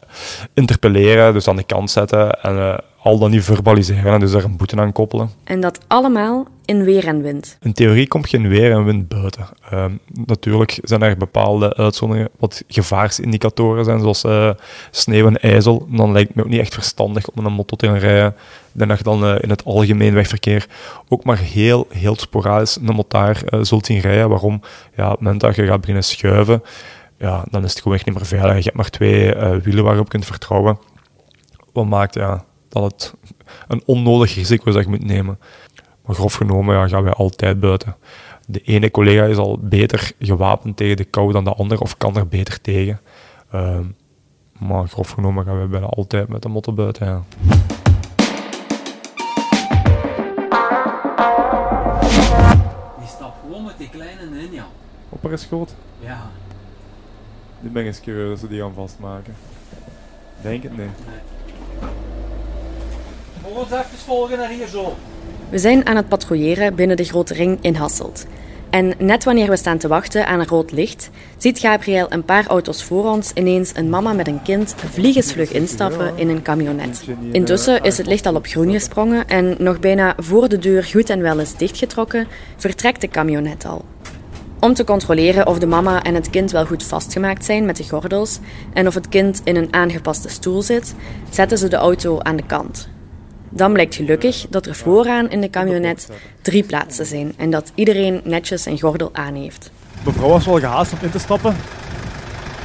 interpelleren, 0.53 1.33
dus 1.33 1.47
aan 1.47 1.55
de 1.55 1.63
kant 1.63 1.91
zetten 1.91 2.41
en 2.41 2.83
al 3.01 3.19
dan 3.19 3.31
niet 3.31 3.43
verbaliseren, 3.43 4.19
dus 4.19 4.31
daar 4.31 4.43
een 4.43 4.57
boete 4.57 4.75
aan 4.75 4.91
koppelen. 4.91 5.29
En 5.43 5.61
dat 5.61 5.79
allemaal 5.87 6.47
in 6.65 6.83
weer 6.83 7.07
en 7.07 7.21
wind? 7.21 7.57
In 7.61 7.73
theorie 7.73 8.07
komt 8.07 8.29
geen 8.29 8.47
weer 8.47 8.71
en 8.71 8.85
wind 8.85 9.07
buiten. 9.07 9.47
Uh, 9.73 9.85
natuurlijk 10.13 10.79
zijn 10.83 11.01
er 11.01 11.17
bepaalde 11.17 11.75
uitzonderingen 11.75 12.29
wat 12.39 12.63
gevaarsindicatoren 12.67 13.85
zijn, 13.85 13.99
zoals 13.99 14.23
uh, 14.23 14.51
sneeuw 14.91 15.27
en 15.27 15.39
ijzel. 15.39 15.87
Dan 15.89 16.11
lijkt 16.11 16.27
het 16.27 16.37
me 16.37 16.43
ook 16.43 16.49
niet 16.49 16.59
echt 16.59 16.73
verstandig 16.73 17.29
om 17.29 17.45
een 17.45 17.53
motor 17.53 17.77
te 17.77 17.85
gaan 17.87 17.97
rijden. 17.97 18.35
Denk 18.71 18.89
dat 18.89 18.97
je 18.97 19.03
dan 19.03 19.39
in 19.39 19.49
het 19.49 19.65
algemeen 19.65 20.13
wegverkeer 20.13 20.67
ook 21.09 21.23
maar 21.23 21.39
heel, 21.39 21.87
heel 21.89 22.15
sporadisch 22.15 22.75
een 22.75 22.95
motor 22.95 23.37
zult 23.61 23.85
zien 23.85 23.99
rijden. 23.99 24.29
Waarom? 24.29 24.61
Ja, 24.95 25.05
op 25.05 25.11
het 25.11 25.21
moment 25.21 25.41
dat 25.41 25.55
je 25.55 25.65
gaat 25.65 25.79
beginnen 25.79 26.03
schuiven, 26.03 26.63
ja, 27.17 27.45
dan 27.51 27.63
is 27.63 27.69
het 27.69 27.81
gewoon 27.81 27.97
echt 27.97 28.05
niet 28.05 28.15
meer 28.15 28.25
veilig. 28.25 28.55
Je 28.55 28.63
hebt 28.63 28.75
maar 28.75 28.89
twee 28.89 29.33
wielen 29.63 29.83
waarop 29.83 30.03
je 30.03 30.11
kunt 30.11 30.25
vertrouwen. 30.25 30.79
Wat 31.73 31.85
maakt 31.85 32.13
ja, 32.13 32.45
dat 32.69 32.83
het 32.83 33.13
een 33.67 33.81
onnodig 33.85 34.35
risico 34.35 34.67
is 34.67 34.73
dat 34.73 34.83
je 34.83 34.89
moet 34.89 35.05
nemen. 35.05 35.39
Maar 36.05 36.15
grof 36.15 36.33
genomen 36.33 36.75
ja, 36.75 36.87
gaan 36.87 37.03
wij 37.03 37.13
altijd 37.13 37.59
buiten. 37.59 37.95
De 38.47 38.61
ene 38.61 38.91
collega 38.91 39.23
is 39.23 39.37
al 39.37 39.59
beter 39.61 40.11
gewapend 40.19 40.77
tegen 40.77 40.97
de 40.97 41.03
kou 41.03 41.31
dan 41.31 41.43
de 41.43 41.53
ander, 41.53 41.79
of 41.81 41.97
kan 41.97 42.17
er 42.17 42.27
beter 42.27 42.61
tegen. 42.61 42.99
Uh, 43.55 43.79
maar 44.59 44.87
grof 44.87 45.09
genomen 45.09 45.45
gaan 45.45 45.57
wij 45.57 45.67
bijna 45.67 45.85
altijd 45.85 46.27
met 46.27 46.41
de 46.41 46.49
motor 46.49 46.73
buiten. 46.73 47.07
Ja. 47.07 47.23
Die 52.99 53.07
stapt 53.07 53.37
gewoon 53.41 53.63
met 53.63 53.77
die 53.77 53.89
kleine 53.89 54.21
in, 54.21 54.51
ja. 54.51 54.67
Op 55.09 55.23
haar 55.23 55.37
schoot? 55.37 55.75
Ja. 55.99 56.29
Nu 57.59 57.69
ben 57.69 57.81
ik 57.81 57.87
eens 57.87 58.01
curieus 58.01 58.29
dat 58.29 58.39
ze 58.39 58.47
die 58.47 58.61
gaan 58.61 58.73
vastmaken. 58.73 59.35
Denk 60.41 60.63
het 60.63 60.71
niet. 60.71 60.79
Nee. 60.79 61.89
Voor 63.41 63.57
ons 63.61 63.71
even 63.71 63.97
volgen 64.05 64.37
naar 64.37 64.49
hier 64.49 64.67
zo. 64.67 64.95
We 65.53 65.59
zijn 65.59 65.85
aan 65.85 65.95
het 65.95 66.07
patrouilleren 66.07 66.75
binnen 66.75 66.97
de 66.97 67.03
grote 67.03 67.33
ring 67.33 67.57
in 67.61 67.75
Hasselt. 67.75 68.25
En 68.69 68.93
net 68.97 69.23
wanneer 69.23 69.49
we 69.49 69.57
staan 69.57 69.77
te 69.77 69.87
wachten 69.87 70.27
aan 70.27 70.39
een 70.39 70.47
rood 70.47 70.71
licht, 70.71 71.09
ziet 71.37 71.59
Gabriel 71.59 72.05
een 72.09 72.23
paar 72.23 72.47
auto's 72.47 72.83
voor 72.83 73.09
ons 73.09 73.31
ineens 73.33 73.71
een 73.75 73.89
mama 73.89 74.13
met 74.13 74.27
een 74.27 74.41
kind 74.41 74.75
vliegensvlug 74.91 75.51
instappen 75.51 76.11
in 76.15 76.29
een 76.29 76.41
camionet. 76.41 77.03
Intussen 77.31 77.83
is 77.83 77.97
het 77.97 78.07
licht 78.07 78.25
al 78.25 78.35
op 78.35 78.45
groen 78.45 78.71
gesprongen 78.71 79.27
en 79.27 79.55
nog 79.57 79.79
bijna 79.79 80.13
voor 80.17 80.49
de 80.49 80.59
deur 80.59 80.83
goed 80.83 81.09
en 81.09 81.21
wel 81.21 81.39
is 81.39 81.55
dichtgetrokken, 81.55 82.27
vertrekt 82.57 83.01
de 83.01 83.07
camionet 83.07 83.65
al. 83.65 83.85
Om 84.59 84.73
te 84.73 84.83
controleren 84.83 85.47
of 85.47 85.59
de 85.59 85.67
mama 85.67 86.03
en 86.03 86.15
het 86.15 86.29
kind 86.29 86.51
wel 86.51 86.65
goed 86.65 86.83
vastgemaakt 86.83 87.45
zijn 87.45 87.65
met 87.65 87.77
de 87.77 87.89
gordels 87.89 88.39
en 88.73 88.87
of 88.87 88.93
het 88.93 89.09
kind 89.09 89.41
in 89.43 89.55
een 89.55 89.73
aangepaste 89.73 90.29
stoel 90.29 90.61
zit, 90.61 90.95
zetten 91.29 91.57
ze 91.57 91.67
de 91.67 91.75
auto 91.75 92.19
aan 92.19 92.35
de 92.35 92.45
kant. 92.45 92.91
Dan 93.55 93.73
blijkt 93.73 93.95
gelukkig 93.95 94.45
dat 94.49 94.65
er 94.65 94.75
vooraan 94.75 95.29
in 95.29 95.41
de 95.41 95.49
camionet 95.49 96.09
drie 96.41 96.63
plaatsen 96.63 97.05
zijn 97.05 97.33
en 97.37 97.49
dat 97.49 97.71
iedereen 97.75 98.21
netjes 98.23 98.63
zijn 98.63 98.79
gordel 98.79 99.09
aan 99.13 99.35
heeft. 99.35 99.71
Mevrouw 100.05 100.29
was 100.29 100.45
wel 100.45 100.59
gehaast 100.59 100.91
om 100.91 100.97
in 101.01 101.11
te 101.11 101.19
stappen. 101.19 101.55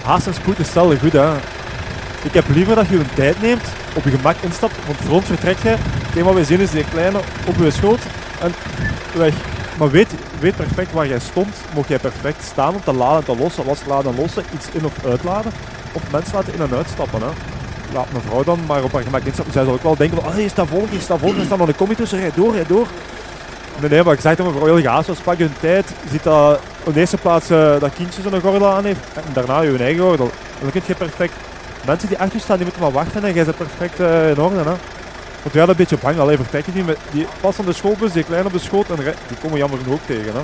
Haast 0.02 0.26
en 0.26 0.34
spoed 0.34 0.58
is 0.58 0.72
zelden 0.72 0.98
goed, 0.98 1.12
hè. 1.12 1.36
Ik 2.24 2.32
heb 2.32 2.44
liever 2.48 2.74
dat 2.74 2.88
je 2.88 2.96
een 2.96 3.14
tijd 3.14 3.42
neemt, 3.42 3.64
op 3.96 4.04
je 4.04 4.10
gemak 4.10 4.36
instapt, 4.40 4.86
want 4.86 4.98
front 4.98 5.24
vertrek 5.24 5.58
je. 5.58 5.74
Het 5.78 6.22
wat 6.22 6.34
we 6.34 6.44
zien 6.44 6.60
is 6.60 6.70
die 6.70 6.84
kleine 6.84 7.18
op 7.46 7.56
je 7.56 7.70
schoot 7.70 8.00
en 8.40 8.52
weg. 9.14 9.34
Maar 9.78 9.90
weet, 9.90 10.14
weet 10.40 10.56
perfect 10.56 10.92
waar 10.92 11.08
jij 11.08 11.18
stond, 11.18 11.56
mocht 11.74 11.88
jij 11.88 11.98
perfect 11.98 12.44
staan 12.44 12.74
om 12.74 12.82
te 12.84 12.92
laden 12.92 13.18
en 13.18 13.24
te 13.24 13.42
lossen, 13.42 13.64
losladen 13.64 14.12
en 14.12 14.20
lossen, 14.20 14.44
iets 14.54 14.66
in 14.72 14.84
of 14.84 15.04
uitladen. 15.04 15.52
Of 15.92 16.10
mensen 16.10 16.34
laten 16.34 16.54
in 16.54 16.60
en 16.60 16.74
uitstappen. 16.74 17.20
Hè 17.20 17.57
laat 17.92 18.12
mevrouw 18.12 18.44
dan 18.44 18.60
maar 18.66 18.82
op 18.82 18.92
haar 18.92 19.02
gemak 19.02 19.22
instappen. 19.22 19.52
Zij 19.52 19.64
zal 19.64 19.72
ook 19.72 19.82
wel 19.82 19.96
denken 19.96 20.20
van, 20.20 20.30
oh, 20.30 20.34
hier 20.34 20.48
staat 20.48 20.68
volk, 20.68 20.90
hier 20.90 21.00
staat 21.00 21.18
volk, 21.18 21.36
er 21.36 21.44
staat 21.44 21.58
nog 21.58 21.68
een 21.68 21.76
combi 21.76 21.94
tussen, 21.94 22.18
rijd 22.18 22.34
door, 22.34 22.54
rijd 22.54 22.68
door. 22.68 22.86
Nee, 23.80 23.90
nee, 23.90 24.02
maar 24.02 24.14
ik 24.14 24.20
zeg 24.20 24.36
dat 24.36 24.46
mevrouw 24.46 24.64
heel 24.64 24.80
gehaast 24.80 25.08
was, 25.08 25.18
pak 25.18 25.38
je 25.38 25.48
tijd. 25.60 25.88
Je 25.88 26.10
ziet 26.10 26.22
dat 26.22 26.60
in 26.84 26.92
de 26.92 27.00
eerste 27.00 27.16
plaats 27.16 27.50
uh, 27.50 27.80
dat 27.80 27.94
kindje 27.94 28.22
zo'n 28.22 28.40
gordel 28.40 28.66
aan 28.66 28.84
heeft 28.84 29.00
en 29.14 29.32
daarna 29.32 29.60
je 29.60 29.78
eigen 29.78 30.02
gordel. 30.02 30.26
En 30.26 30.60
dan 30.60 30.70
kun 30.70 30.82
je 30.86 30.94
perfect... 30.94 31.32
Mensen 31.86 32.08
die 32.08 32.18
achter 32.18 32.36
je 32.36 32.42
staan, 32.42 32.56
die 32.56 32.64
moeten 32.64 32.82
maar 32.82 32.92
wachten 32.92 33.24
en 33.24 33.34
jij 33.34 33.44
zit 33.44 33.56
perfect 33.56 34.00
uh, 34.00 34.30
in 34.30 34.40
orde. 34.40 34.56
Hè. 34.56 34.64
Want 35.42 35.52
wij 35.52 35.62
hadden 35.62 35.68
een 35.68 35.76
beetje 35.76 35.96
bang, 35.96 36.18
alleen 36.18 36.36
vertrekken 36.36 36.72
die, 36.72 36.84
met, 36.84 36.98
die 37.10 37.26
pas 37.40 37.58
aan 37.58 37.64
de 37.64 37.72
schoolbus, 37.72 38.12
die 38.12 38.24
klein 38.24 38.46
op 38.46 38.52
de 38.52 38.58
schoot, 38.58 38.90
en 38.90 38.96
die 39.28 39.36
komen 39.42 39.58
jammer 39.58 39.78
genoeg 39.78 40.00
tegen. 40.06 40.32
Hè. 40.32 40.40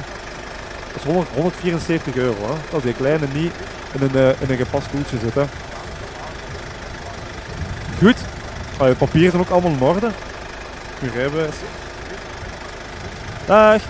Dat 0.92 0.96
is 0.96 1.04
100, 1.04 1.28
174 1.34 2.14
euro. 2.14 2.40
Hè. 2.40 2.54
Dat 2.70 2.78
is 2.78 2.82
die 2.82 2.94
kleine 2.94 3.26
niet 3.32 3.52
in 3.92 4.02
een, 4.02 4.16
uh, 4.16 4.28
in 4.28 4.50
een 4.50 4.56
gepast 4.56 4.86
stoeltje 4.86 5.18
zitten. 5.18 5.48
Goed. 7.98 8.16
Oh, 8.78 8.88
je 8.88 8.94
papieren 8.94 9.30
zijn 9.30 9.42
ook 9.42 9.50
allemaal 9.50 9.70
in 9.70 9.82
orde. 9.82 10.10
Uw 11.02 11.10
rijbewijs. 11.14 11.54
Dag. 13.46 13.74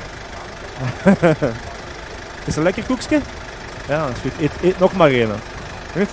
is 2.45 2.55
het 2.55 2.57
een 2.57 2.63
lekker 2.63 2.85
koekje? 2.85 3.21
Ja, 3.89 4.07
dat 4.07 4.17
is 4.17 4.21
goed. 4.23 4.41
Eet, 4.41 4.53
eet 4.63 4.79
nog 4.79 4.93
maar 4.93 5.11
één. 5.11 5.41
Goed? 5.93 6.09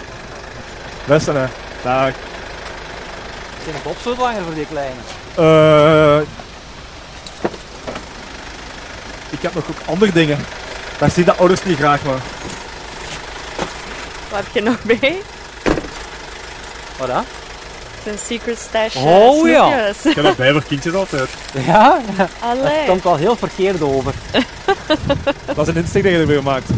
Beste 1.06 1.32
hè. 1.32 1.46
Dag. 1.84 2.14
Zijn 3.64 3.76
een 3.76 3.96
zo 4.04 4.16
langer 4.16 4.44
voor 4.44 4.54
die 4.54 4.66
kleine? 4.66 5.00
Uh, 5.40 6.22
ik 9.30 9.42
heb 9.42 9.54
nog 9.54 9.70
ook 9.70 9.78
andere 9.86 10.12
dingen. 10.12 10.38
Daar 10.98 11.12
zien 11.12 11.26
de 11.26 11.36
ouders 11.36 11.64
niet 11.64 11.78
graag 11.78 12.04
maar. 12.04 12.22
Wat 14.30 14.44
heb 14.44 14.54
je 14.54 14.62
nog 14.62 14.84
mee? 14.84 15.22
Wat 16.98 17.08
dan? 17.08 17.24
Een 18.06 18.18
secret 18.26 18.60
stash 18.60 18.96
uh, 18.96 19.04
Oh 19.04 19.48
ja. 19.48 19.88
Ik 20.04 20.16
heb 20.16 20.24
dat 20.24 20.36
bij 20.36 20.52
voor 20.52 20.64
kindjes 20.64 20.94
altijd. 20.94 21.30
Ja? 21.66 22.02
Allee. 22.40 22.64
Dat 22.64 22.86
komt 22.88 23.04
wel 23.04 23.16
heel 23.16 23.36
verkeerd 23.36 23.82
over. 23.82 24.14
dat 25.56 25.68
is 25.68 25.68
een 25.68 25.82
insteek 25.82 26.04
dat 26.04 26.12
je 26.12 26.18
ermee 26.18 26.42
maakt. 26.42 26.70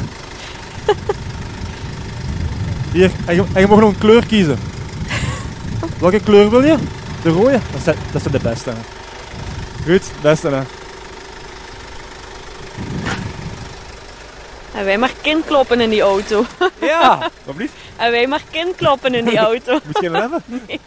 Hier, 2.92 3.12
en 3.26 3.36
je, 3.36 3.44
en 3.54 3.62
je 3.62 3.68
mag 3.68 3.80
nog 3.80 3.90
een 3.90 3.98
kleur 3.98 4.26
kiezen. 4.26 4.60
Welke 6.00 6.20
kleur 6.20 6.50
wil 6.50 6.64
je? 6.64 6.78
De 7.22 7.30
rode? 7.30 7.60
Dat 7.72 7.82
zijn, 7.84 7.98
dat 8.12 8.22
zijn 8.22 8.34
de 8.34 8.50
beste. 8.50 8.70
Hè. 8.70 8.76
Goed, 9.92 10.04
beste 10.22 10.48
hè. 10.50 10.62
En 14.74 14.86
wij 14.86 14.98
maar 14.98 15.14
kindkloppen 15.22 15.82
in 15.82 15.90
die 15.90 16.02
auto. 16.02 16.46
Ja. 16.82 17.30
Wat 17.44 17.56
lief? 17.56 17.72
En 17.98 18.12
wij 18.12 18.28
maar 18.28 18.44
kindkloppen 18.52 19.14
in 19.14 19.26
die 19.26 19.38
auto. 19.50 19.80
Moet 19.86 20.00
je 20.02 20.10
hem 20.10 20.14
hebben? 20.14 20.44
Nee. 20.68 20.80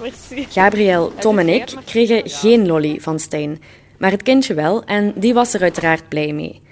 Merci. 0.00 0.46
Gabriel, 0.50 1.12
Tom 1.14 1.38
en 1.38 1.48
ik 1.48 1.74
kregen 1.84 2.22
geen 2.24 2.66
lolly 2.66 3.00
van 3.00 3.18
Stijn. 3.18 3.62
Maar 3.98 4.10
het 4.10 4.22
kindje 4.22 4.54
wel 4.54 4.84
en 4.84 5.12
die 5.16 5.34
was 5.34 5.54
er 5.54 5.62
uiteraard 5.62 6.08
blij 6.08 6.32
mee. 6.32 6.62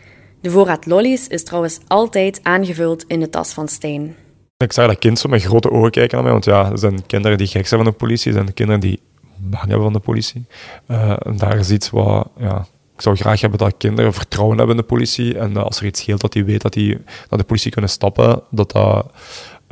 De 0.40 0.50
voorraad 0.50 0.86
lollies 0.86 1.26
is 1.26 1.44
trouwens 1.44 1.78
altijd 1.86 2.40
aangevuld 2.42 3.04
in 3.06 3.20
de 3.20 3.30
tas 3.30 3.52
van 3.52 3.68
Stijn. 3.68 4.16
Ik 4.56 4.72
zag 4.72 4.86
dat 4.86 4.98
kind 4.98 5.18
zo 5.18 5.28
met 5.28 5.42
grote 5.42 5.70
ogen 5.70 5.90
kijken 5.90 6.14
naar 6.14 6.22
mij, 6.22 6.32
want 6.32 6.44
ja, 6.44 6.70
er 6.70 6.78
zijn 6.78 7.06
kinderen 7.06 7.38
die 7.38 7.46
gek 7.46 7.66
zijn 7.66 7.82
van 7.82 7.90
de 7.90 7.96
politie, 7.96 8.32
er 8.32 8.36
zijn 8.42 8.54
kinderen 8.54 8.80
die 8.80 9.00
bang 9.36 9.64
hebben 9.64 9.82
van 9.82 9.92
de 9.92 9.98
politie. 9.98 10.46
Uh, 10.90 11.16
en 11.22 11.36
daar 11.36 11.58
is 11.58 11.70
iets 11.70 11.90
wat, 11.90 12.28
ja, 12.38 12.66
ik 13.00 13.06
zou 13.06 13.16
graag 13.16 13.40
hebben 13.40 13.58
dat 13.58 13.74
kinderen 13.76 14.12
vertrouwen 14.12 14.58
hebben 14.58 14.76
in 14.76 14.82
de 14.82 14.88
politie 14.88 15.38
en 15.38 15.56
als 15.56 15.80
er 15.80 15.86
iets 15.86 16.00
scheelt, 16.00 16.20
dat 16.20 16.32
die 16.32 16.44
weten 16.44 16.60
dat 16.60 16.72
die 16.72 16.98
naar 17.28 17.38
de 17.38 17.44
politie 17.44 17.70
kunnen 17.70 17.90
stappen, 17.90 18.42
dat 18.50 18.70
dat 18.70 19.06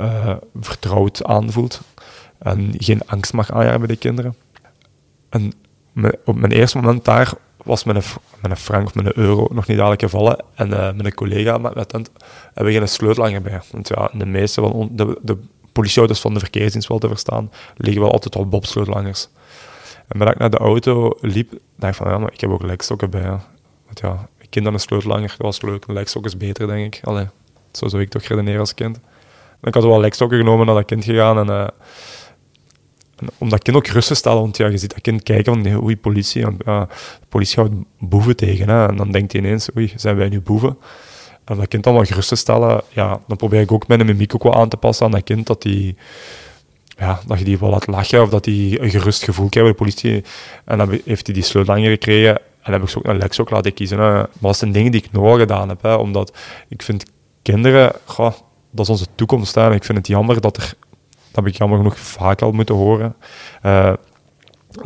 uh, 0.01 0.37
vertrouwd 0.61 1.25
aanvoelt 1.25 1.81
en 2.39 2.75
geen 2.79 3.03
angst 3.07 3.33
mag 3.33 3.53
aanjagen 3.53 3.79
bij 3.79 3.89
de 3.89 3.97
kinderen. 3.97 4.37
En 5.29 5.53
op 6.25 6.37
mijn 6.37 6.53
eerste 6.53 6.77
moment 6.77 7.05
daar 7.05 7.33
was 7.65 7.85
mijn, 7.85 8.03
mijn 8.41 8.57
frank 8.57 8.87
of 8.87 8.95
mijn 8.95 9.19
euro 9.19 9.49
nog 9.53 9.67
niet 9.67 9.77
dadelijk 9.77 10.03
gevallen. 10.03 10.45
En 10.55 10.69
uh, 10.71 10.93
mijn 10.93 11.15
collega 11.15 11.59
met, 11.59 11.89
tent 11.89 12.11
hebben 12.55 12.73
geen 12.73 12.89
sleutelanger 12.89 13.43
bij. 13.43 13.61
Want 13.71 13.89
ja, 13.89 14.11
de 14.13 14.27
meeste 14.27 14.61
van 14.61 14.89
de, 14.93 15.19
de 15.23 15.39
politieauto's 15.73 16.21
van 16.21 16.35
de 16.35 16.41
verkeersdienst 16.41 16.89
wel 16.89 16.99
te 16.99 17.09
verstaan, 17.09 17.51
liggen 17.77 18.03
wel 18.03 18.13
altijd 18.13 18.37
op 18.37 18.51
bobsleutelangers. 18.51 19.29
En 20.09 20.19
toen 20.19 20.29
ik 20.29 20.39
naar 20.39 20.51
de 20.51 20.57
auto 20.57 21.13
liep, 21.21 21.53
dacht 21.77 21.93
ik 21.93 22.03
van 22.03 22.13
ja, 22.13 22.19
maar 22.19 22.33
ik 22.33 22.41
heb 22.41 22.51
ook 22.51 22.63
lekstokken 22.63 23.11
bij. 23.11 23.29
Want 23.85 24.01
ja, 24.01 24.29
kind 24.51 24.67
aan 24.67 24.73
een 24.73 24.81
sleutelanger, 24.81 25.29
dat 25.29 25.39
was 25.39 25.63
leuk. 25.63 25.85
Een 25.87 25.95
lekstok 25.95 26.25
is 26.25 26.37
beter, 26.37 26.67
denk 26.67 26.95
ik. 26.95 27.05
Allee, 27.05 27.27
zo 27.73 27.89
zou 27.89 28.03
ik 28.03 28.09
toch 28.09 28.23
redeneren 28.23 28.61
als 28.61 28.75
kind. 28.75 28.97
En 29.61 29.69
ik 29.69 29.75
had 29.75 29.85
wel 29.85 30.01
lekstokken 30.01 30.39
genomen 30.39 30.67
naar 30.67 30.75
dat 30.75 30.85
kind 30.85 31.05
gegaan 31.05 31.39
en... 31.39 31.47
Uh, 31.47 31.67
om 33.39 33.49
dat 33.49 33.63
kind 33.63 33.77
ook 33.77 33.87
gerust 33.87 34.09
te 34.09 34.15
stellen, 34.15 34.41
want 34.41 34.57
ja, 34.57 34.67
je 34.67 34.79
ziet 34.79 34.93
dat 34.93 35.01
kind 35.01 35.23
kijken 35.23 35.63
van, 35.63 35.83
oei, 35.83 35.97
politie, 35.97 36.41
ja, 36.65 36.85
de 37.21 37.27
politie 37.29 37.61
houdt 37.61 37.75
boeven 37.99 38.37
tegen. 38.37 38.69
Hè, 38.69 38.89
en 38.89 38.97
dan 38.97 39.13
denkt 39.13 39.33
hij 39.33 39.41
ineens, 39.41 39.69
oei, 39.77 39.93
zijn 39.97 40.17
wij 40.17 40.29
nu 40.29 40.41
boeven? 40.41 40.79
En 41.45 41.55
om 41.55 41.59
dat 41.59 41.69
kind 41.69 41.87
allemaal 41.87 42.05
gerust 42.05 42.29
te 42.29 42.37
stellen, 42.37 42.83
ja, 42.89 43.21
dan 43.27 43.37
probeer 43.37 43.61
ik 43.61 43.73
ook 43.73 43.89
mijn 43.89 44.07
mimiek 44.07 44.35
ook 44.35 44.43
wel 44.43 44.55
aan 44.55 44.69
te 44.69 44.77
passen 44.77 45.07
aan 45.07 45.13
dat 45.13 45.25
kind, 45.25 45.47
dat, 45.47 45.63
die, 45.63 45.97
ja, 46.99 47.21
dat 47.27 47.39
je 47.39 47.45
die 47.45 47.59
wel 47.59 47.71
laat 47.71 47.87
lachen, 47.87 48.23
of 48.23 48.29
dat 48.29 48.45
hij 48.45 48.79
een 48.81 48.91
gerust 48.91 49.25
gevoel 49.25 49.49
krijgt 49.49 49.71
bij 49.71 49.79
de 49.79 49.85
politie. 49.85 50.25
En 50.65 50.79
dan 50.79 51.01
heeft 51.05 51.27
hij 51.27 51.35
die 51.35 51.45
sleutelhanger 51.45 51.91
gekregen, 51.91 52.41
en 52.63 52.73
heb 52.73 52.83
ik 52.83 52.89
ze 52.89 52.99
ook 52.99 53.05
naar 53.05 53.17
Lex 53.17 53.41
ook 53.41 53.51
laten 53.51 53.75
kiezen. 53.75 53.99
Hè. 53.99 54.13
Maar 54.13 54.29
dat 54.41 54.57
zijn 54.57 54.73
dingen 54.73 54.93
die 54.93 55.03
ik 55.03 55.13
nooit 55.13 55.41
gedaan 55.41 55.69
heb, 55.69 55.83
hè, 55.83 55.95
omdat 55.95 56.37
ik 56.69 56.83
vind 56.83 57.05
kinderen, 57.43 57.93
dat 58.71 58.85
is 58.85 58.89
onze 58.89 59.07
toekomst. 59.15 59.55
Hè. 59.55 59.67
En 59.67 59.73
ik 59.73 59.85
vind 59.85 59.99
het 59.99 60.07
jammer 60.07 60.41
dat 60.41 60.57
er 60.57 60.75
dat 61.31 61.45
heb 61.45 61.47
ik 61.47 61.59
jammer 61.59 61.79
genoeg 61.79 61.99
vaak 61.99 62.43
al 62.43 62.53
moeten 62.53 62.75
horen. 62.75 63.17
Uh, 63.63 63.93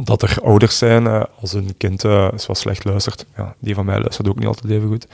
dat 0.03 0.23
er 0.23 0.37
ouders 0.43 0.79
zijn 0.79 1.05
uh, 1.05 1.23
als 1.41 1.53
een 1.53 1.75
kind 1.77 2.05
uh, 2.05 2.29
zoals 2.35 2.61
slecht 2.61 2.85
luistert. 2.85 3.27
Ja, 3.37 3.55
die 3.59 3.75
van 3.75 3.85
mij 3.85 4.01
luistert 4.01 4.29
ook 4.29 4.39
niet 4.39 4.47
altijd 4.47 4.73
even 4.73 4.89
goed. 4.89 5.07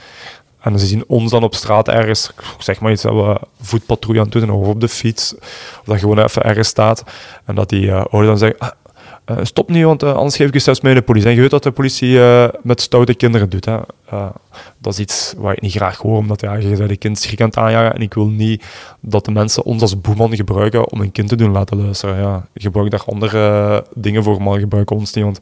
En 0.59 0.79
ze 0.79 0.85
zien 0.85 1.03
ons 1.07 1.31
dan 1.31 1.43
op 1.43 1.55
straat 1.55 1.87
ergens, 1.87 2.31
zeg 2.59 2.79
maar 2.79 2.91
iets, 2.91 3.01
dat 3.01 3.13
we 3.13 3.39
voetpatrouille 3.61 4.21
aan 4.21 4.29
het 4.29 4.41
doen 4.41 4.51
of 4.51 4.67
op 4.67 4.81
de 4.81 4.87
fiets. 4.87 5.35
Of 5.79 5.83
dat 5.85 5.99
gewoon 5.99 6.19
even 6.19 6.43
ergens 6.43 6.67
staat. 6.67 7.03
En 7.45 7.55
dat 7.55 7.69
die 7.69 7.93
ouders 7.93 8.27
dan 8.27 8.37
zeggen, 8.37 8.59
ah, 8.59 8.71
uh, 9.29 9.37
stop 9.41 9.69
niet, 9.69 9.83
want 9.83 10.03
uh, 10.03 10.13
anders 10.13 10.35
geef 10.35 10.47
ik 10.47 10.53
je 10.53 10.59
zelfs 10.59 10.81
mee 10.81 10.93
de 10.93 11.01
politie. 11.01 11.29
En 11.29 11.35
je 11.35 11.41
weet 11.41 11.51
wat 11.51 11.63
de 11.63 11.71
politie 11.71 12.11
uh, 12.11 12.47
met 12.61 12.81
stoute 12.81 13.13
kinderen 13.13 13.49
doet. 13.49 13.65
Hè. 13.65 13.77
dat 14.77 14.93
is 14.93 14.99
iets 14.99 15.33
waar 15.37 15.53
ik 15.53 15.61
niet 15.61 15.71
graag 15.71 15.97
hoor, 15.97 16.17
omdat 16.17 16.41
ja, 16.41 16.53
je 16.53 16.75
bent 16.75 16.89
een 16.89 16.97
kind 16.97 17.19
schrik 17.19 17.41
aan 17.41 17.47
het 17.47 17.57
aanjagen. 17.57 17.93
En 17.93 18.01
ik 18.01 18.13
wil 18.13 18.27
niet 18.27 18.63
dat 18.99 19.25
de 19.25 19.31
mensen 19.31 19.63
ons 19.63 19.81
als 19.81 20.01
boeman 20.01 20.35
gebruiken 20.35 20.91
om 20.91 21.01
een 21.01 21.11
kind 21.11 21.29
te 21.29 21.35
doen 21.35 21.51
laten 21.51 21.81
luisteren. 21.81 22.17
Ja, 22.17 22.47
gebruik 22.53 22.91
daar 22.91 23.03
andere 23.05 23.85
dingen 23.95 24.23
voor, 24.23 24.41
maar 24.41 24.59
gebruik 24.59 24.91
ons 24.91 25.13
niet. 25.13 25.23
Want 25.23 25.39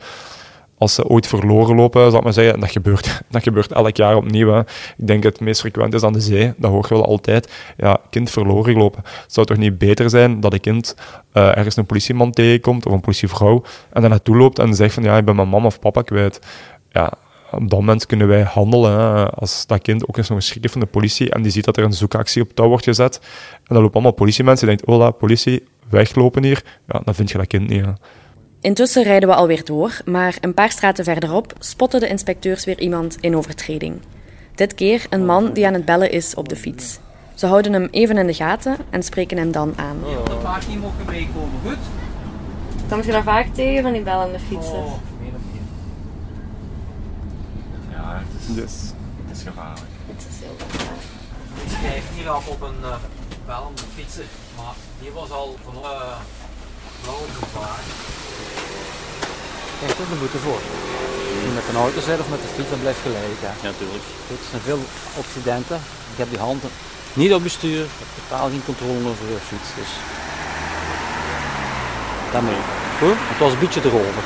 als 0.78 0.94
ze 0.94 1.08
ooit 1.08 1.28
verloren 1.28 1.76
lopen, 1.76 2.10
zal 2.10 2.18
ik 2.18 2.24
maar 2.24 2.34
zeggen, 2.34 2.54
en 2.54 2.60
dat 2.60 2.72
gebeurt, 2.72 3.22
dat 3.30 3.44
gebeurt 3.44 3.72
elk 3.72 3.96
jaar 3.96 4.16
opnieuw. 4.16 4.60
Ik 4.98 5.08
denk 5.08 5.24
het 5.24 5.40
meest 5.40 5.60
frequent 5.60 5.94
is 5.94 6.04
aan 6.04 6.14
de 6.14 6.20
zee, 6.20 6.54
dat 6.58 6.72
hoor 6.72 6.86
je 6.90 6.94
wel 6.94 7.06
altijd. 7.06 7.54
Ja, 7.78 8.00
kind 8.10 8.30
verloren 8.30 8.74
gelopen. 8.74 9.04
Het 9.04 9.34
zou 9.34 9.46
toch 9.46 9.58
niet 9.58 9.78
beter 9.78 10.10
zijn 10.10 10.40
dat 10.40 10.54
een 10.54 10.60
kind 10.60 10.96
uh, 11.34 11.58
ergens 11.58 11.76
een 11.76 11.86
politieman 11.86 12.32
tegenkomt, 12.32 12.86
of 12.86 12.94
een 12.94 13.02
politievrouw, 13.02 13.64
en 13.90 14.02
dan 14.02 14.10
naartoe 14.10 14.38
loopt 14.38 14.60
en 14.60 14.76
zegt 14.76 14.94
van, 14.94 15.04
ja, 15.04 15.18
ik 15.18 15.26
ben 15.26 15.36
mijn 15.36 15.50
mama 15.50 15.66
of 15.66 15.80
papa 15.80 16.02
kwijt. 16.02 16.40
Ja, 16.92 17.14
op 17.52 17.70
dat 17.70 17.80
moment 17.80 18.06
kunnen 18.06 18.28
wij 18.28 18.42
handelen. 18.42 19.30
Als 19.30 19.68
dat 19.68 19.82
kind 19.82 20.08
ook 20.08 20.18
eens 20.18 20.30
nog 20.30 20.44
schrik 20.44 20.70
van 20.70 20.80
de 20.80 20.86
politie 20.88 21.30
en 21.30 21.42
die 21.42 21.52
ziet 21.52 21.66
dat 21.66 21.78
er 21.78 21.84
een 21.84 21.94
zoekactie 21.94 22.42
op 22.42 22.54
touw 22.54 22.68
wordt 22.68 22.84
gezet, 22.84 23.20
en 23.54 23.74
dan 23.74 23.78
lopen 23.78 23.94
allemaal 23.94 24.12
politiemensen 24.12 24.68
die 24.68 24.76
denken, 24.76 24.94
hola, 24.94 25.12
politie, 25.12 25.64
weglopen 25.90 26.44
hier, 26.44 26.64
ja, 26.88 27.02
dan 27.04 27.16
vind 27.16 27.32
je 27.32 27.38
dat 27.38 27.48
kind 27.48 27.70
niet. 27.70 27.86
Intussen 28.68 29.04
rijden 29.04 29.30
we 29.30 29.36
alweer 29.36 29.66
door, 29.66 30.00
maar 30.06 30.38
een 30.42 30.54
paar 30.54 30.72
straten 30.72 31.04
verderop 31.04 31.54
spotten 31.60 32.00
de 32.00 32.08
inspecteurs 32.08 32.66
weer 32.66 32.80
iemand 32.80 33.18
in 33.20 33.36
overtreding. 33.36 34.02
Dit 34.56 34.74
keer 34.74 35.06
een 35.10 35.26
man 35.26 35.54
die 35.54 35.68
aan 35.68 35.74
het 35.74 35.86
bellen 35.86 36.12
is 36.12 36.36
op 36.36 36.50
de 36.50 36.56
fiets. 36.56 37.00
Ze 37.36 37.46
houden 37.46 37.74
hem 37.74 37.88
even 37.92 38.18
in 38.18 38.28
de 38.28 38.34
gaten 38.34 38.78
en 38.90 39.04
spreken 39.04 39.38
hem 39.38 39.52
dan 39.52 39.74
aan. 39.78 40.00
De 40.00 40.36
paard 40.44 40.68
niet 40.68 40.82
mogen 40.82 41.06
meekomen, 41.06 41.60
goed? 41.66 41.78
Kom 42.90 43.02
je 43.02 43.12
daar 43.12 43.24
vaak 43.24 43.48
tegen 43.54 43.84
van 43.84 43.94
die 43.94 44.02
bellende 44.02 44.40
fietsers? 44.40 44.74
Oh, 44.74 44.94
meer 45.22 45.34
of 45.36 45.42
meer. 45.52 45.62
Ja, 47.92 48.22
het 48.24 48.42
is, 48.42 48.56
Yes. 48.56 48.94
het 49.28 49.38
is 49.38 49.44
gevaarlijk. 49.44 49.92
Ik 51.64 51.72
schrijf 51.80 52.04
hier 52.16 52.30
af 52.30 52.48
op 52.48 52.62
een 52.62 52.80
uh, 52.82 52.96
bellende 53.46 53.82
fietser, 53.96 54.26
maar 54.58 54.74
die 55.02 55.12
was 55.12 55.32
al 55.32 55.56
van 55.64 55.74
uh, 55.84 56.18
wel 57.10 57.24
gevaar. 57.42 57.84
Kijk, 59.80 59.92
er 60.00 60.10
de 60.14 60.20
boete 60.22 60.40
voor. 60.46 60.62
Als 61.46 61.54
met 61.60 61.68
een 61.70 61.82
auto 61.86 62.00
zit 62.10 62.20
of 62.24 62.30
met 62.34 62.42
de 62.46 62.52
fiets, 62.56 62.70
dan 62.74 62.82
blijft 62.86 63.02
gelijk. 63.08 63.38
Hè. 63.46 63.48
Ja, 63.48 63.54
natuurlijk. 63.72 64.06
Er 64.32 64.38
zijn 64.52 64.64
veel 64.70 64.82
accidenten. 65.22 65.80
Ik 66.14 66.18
heb 66.22 66.30
die 66.34 66.46
handen 66.48 66.72
niet 67.22 67.34
op 67.34 67.44
bestuur. 67.44 67.84
Ik 67.84 68.00
heb 68.04 68.12
totaal 68.20 68.48
geen 68.50 68.66
controle 68.66 69.10
over 69.12 69.26
de 69.32 69.42
fiets. 69.50 69.70
Dus 69.80 69.92
daarmee. 72.32 72.62
Goed? 73.00 73.18
Het 73.32 73.40
was 73.40 73.52
een 73.54 73.60
beetje 73.60 73.82
erover. 73.84 74.24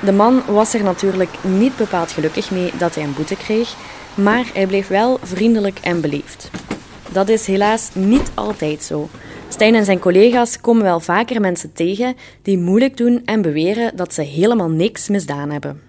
De 0.00 0.12
man 0.12 0.42
was 0.46 0.74
er 0.74 0.82
natuurlijk 0.82 1.34
niet 1.40 1.76
bepaald 1.76 2.10
gelukkig 2.10 2.50
mee 2.50 2.72
dat 2.78 2.94
hij 2.94 3.04
een 3.04 3.14
boete 3.14 3.36
kreeg, 3.36 3.74
maar 4.14 4.44
hij 4.52 4.66
bleef 4.66 4.88
wel 4.88 5.18
vriendelijk 5.22 5.78
en 5.82 6.00
beleefd. 6.00 6.50
Dat 7.08 7.28
is 7.28 7.46
helaas 7.46 7.88
niet 7.92 8.30
altijd 8.34 8.82
zo. 8.82 9.08
Stijn 9.50 9.74
en 9.74 9.84
zijn 9.84 9.98
collega's 9.98 10.60
komen 10.60 10.82
wel 10.82 11.00
vaker 11.00 11.40
mensen 11.40 11.72
tegen 11.72 12.14
die 12.42 12.58
moeilijk 12.58 12.96
doen 12.96 13.22
en 13.24 13.42
beweren 13.42 13.96
dat 13.96 14.14
ze 14.14 14.22
helemaal 14.22 14.68
niks 14.70 15.08
misdaan 15.08 15.50
hebben. 15.50 15.80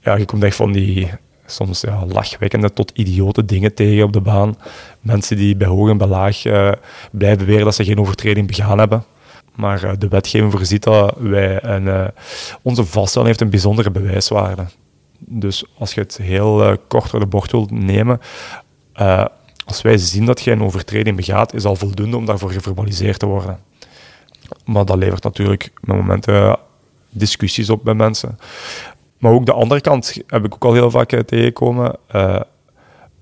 ja, 0.00 0.14
je 0.16 0.24
komt 0.24 0.42
echt 0.42 0.56
van 0.56 0.72
die 0.72 1.10
soms 1.46 1.80
ja, 1.80 2.06
lachwekkende 2.06 2.72
tot 2.72 2.90
idiote 2.94 3.44
dingen 3.44 3.74
tegen 3.74 4.04
op 4.04 4.12
de 4.12 4.20
baan. 4.20 4.56
Mensen 5.00 5.36
die 5.36 5.56
bij 5.56 5.68
hoog 5.68 5.88
en 5.88 5.98
bij 5.98 6.06
laag 6.06 6.44
eh, 6.44 6.72
blijven 7.10 7.38
beweren 7.38 7.64
dat 7.64 7.74
ze 7.74 7.84
geen 7.84 7.98
overtreding 7.98 8.46
begaan 8.46 8.78
hebben. 8.78 9.04
Maar 9.54 9.84
eh, 9.84 9.92
de 9.98 10.08
wetgeving 10.08 10.52
voorziet 10.52 10.82
dat 10.82 11.14
wij 11.18 11.58
en 11.58 11.88
eh, 11.88 12.08
onze 12.62 12.84
vaststelling 12.84 13.28
heeft 13.28 13.40
een 13.40 13.50
bijzondere 13.50 13.90
bewijswaarde. 13.90 14.64
Dus 15.18 15.64
als 15.78 15.94
je 15.94 16.00
het 16.00 16.16
heel 16.22 16.76
kort 16.88 17.10
door 17.10 17.20
de 17.20 17.26
bocht 17.26 17.52
wilt 17.52 17.70
nemen, 17.70 18.20
als 19.64 19.82
wij 19.82 19.98
zien 19.98 20.24
dat 20.24 20.40
je 20.40 20.50
een 20.50 20.62
overtreding 20.62 21.16
begaat, 21.16 21.54
is 21.54 21.64
al 21.64 21.76
voldoende 21.76 22.16
om 22.16 22.26
daarvoor 22.26 22.50
geverbaliseerd 22.50 23.18
te 23.18 23.26
worden. 23.26 23.58
Maar 24.64 24.84
dat 24.84 24.96
levert 24.96 25.22
natuurlijk 25.22 25.70
met 25.80 25.96
momenten 25.96 26.58
discussies 27.10 27.70
op 27.70 27.84
bij 27.84 27.94
mensen. 27.94 28.38
Maar 29.18 29.32
ook 29.32 29.46
de 29.46 29.52
andere 29.52 29.80
kant 29.80 30.16
heb 30.26 30.44
ik 30.44 30.54
ook 30.54 30.64
al 30.64 30.72
heel 30.72 30.90
vaak 30.90 31.12
eh, 31.12 31.20
tegengekomen. 31.20 31.96
eh, 32.08 32.40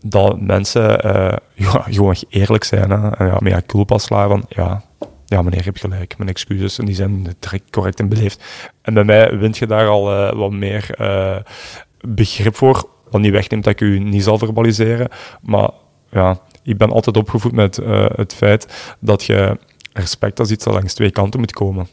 dat 0.02 0.40
mensen 0.40 1.02
eh, 1.02 1.36
ja, 1.66 1.82
gewoon 1.88 2.16
eerlijk 2.28 2.64
zijn. 2.64 2.90
En 2.90 3.14
ja, 3.18 3.38
ja, 3.44 3.62
culpa 3.66 3.98
slaan 3.98 4.28
van 4.28 4.44
ja, 4.48 4.82
ja, 5.26 5.42
meneer, 5.42 5.58
je 5.58 5.64
hebt 5.64 5.80
gelijk. 5.80 6.18
Mijn 6.18 6.30
excuses. 6.30 6.78
En 6.78 6.84
die 6.84 6.94
zijn 6.94 7.36
correct 7.70 8.00
en 8.00 8.08
beleefd. 8.08 8.44
En 8.82 8.94
bij 8.94 9.04
mij 9.04 9.38
wint 9.38 9.58
je 9.58 9.66
daar 9.66 9.88
al 9.88 10.12
eh, 10.12 10.32
wat 10.38 10.50
meer 10.50 10.94
eh, 10.96 11.36
begrip 12.00 12.56
voor. 12.56 12.88
Wat 13.10 13.20
niet 13.20 13.32
wegneemt 13.32 13.64
dat 13.64 13.72
ik 13.72 13.80
u 13.80 13.98
niet 13.98 14.24
zal 14.24 14.38
verbaliseren. 14.38 15.08
Maar 15.40 15.70
ja, 16.10 16.38
ik 16.62 16.78
ben 16.78 16.90
altijd 16.92 17.16
opgevoed 17.16 17.52
met 17.52 17.78
eh, 17.78 18.06
het 18.14 18.34
feit 18.34 18.94
dat 18.98 19.24
je 19.24 19.58
respect 19.92 20.38
als 20.40 20.50
iets 20.50 20.64
dat 20.64 20.74
langs 20.74 20.94
twee 20.94 21.10
kanten 21.10 21.40
moet 21.40 21.52
komen. 21.52 21.88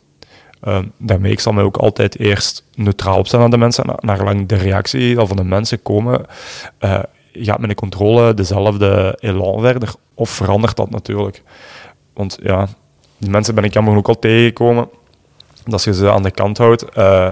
Uh, 0.63 0.79
daarmee 0.97 1.31
ik 1.31 1.39
zal 1.39 1.53
mij 1.53 1.63
ook 1.63 1.77
altijd 1.77 2.19
eerst 2.19 2.63
neutraal 2.75 3.17
opstellen 3.17 3.45
aan 3.45 3.51
de 3.51 3.57
mensen. 3.57 3.86
Na- 3.86 3.97
Naar 4.00 4.24
lang 4.24 4.47
de 4.47 4.55
reactie 4.55 5.15
van 5.19 5.36
de 5.36 5.43
mensen 5.43 5.81
komen, 5.81 6.25
eh, 6.77 7.00
gaat 7.33 7.59
mijn 7.59 7.75
controle 7.75 8.33
dezelfde 8.33 9.17
elan 9.19 9.62
verder? 9.62 9.93
Of 10.13 10.29
verandert 10.29 10.75
dat 10.75 10.89
natuurlijk? 10.89 11.43
Want 12.13 12.38
ja, 12.41 12.67
die 13.17 13.29
mensen 13.29 13.55
ben 13.55 13.63
ik 13.63 13.74
jammer 13.74 13.91
genoeg 13.91 14.07
al 14.07 14.19
tegengekomen. 14.19 14.89
Dat 15.65 15.83
je 15.83 15.93
ze 15.93 16.12
aan 16.12 16.24
de 16.24 16.31
kant 16.31 16.57
houdt 16.57 16.89
eh, 16.89 17.29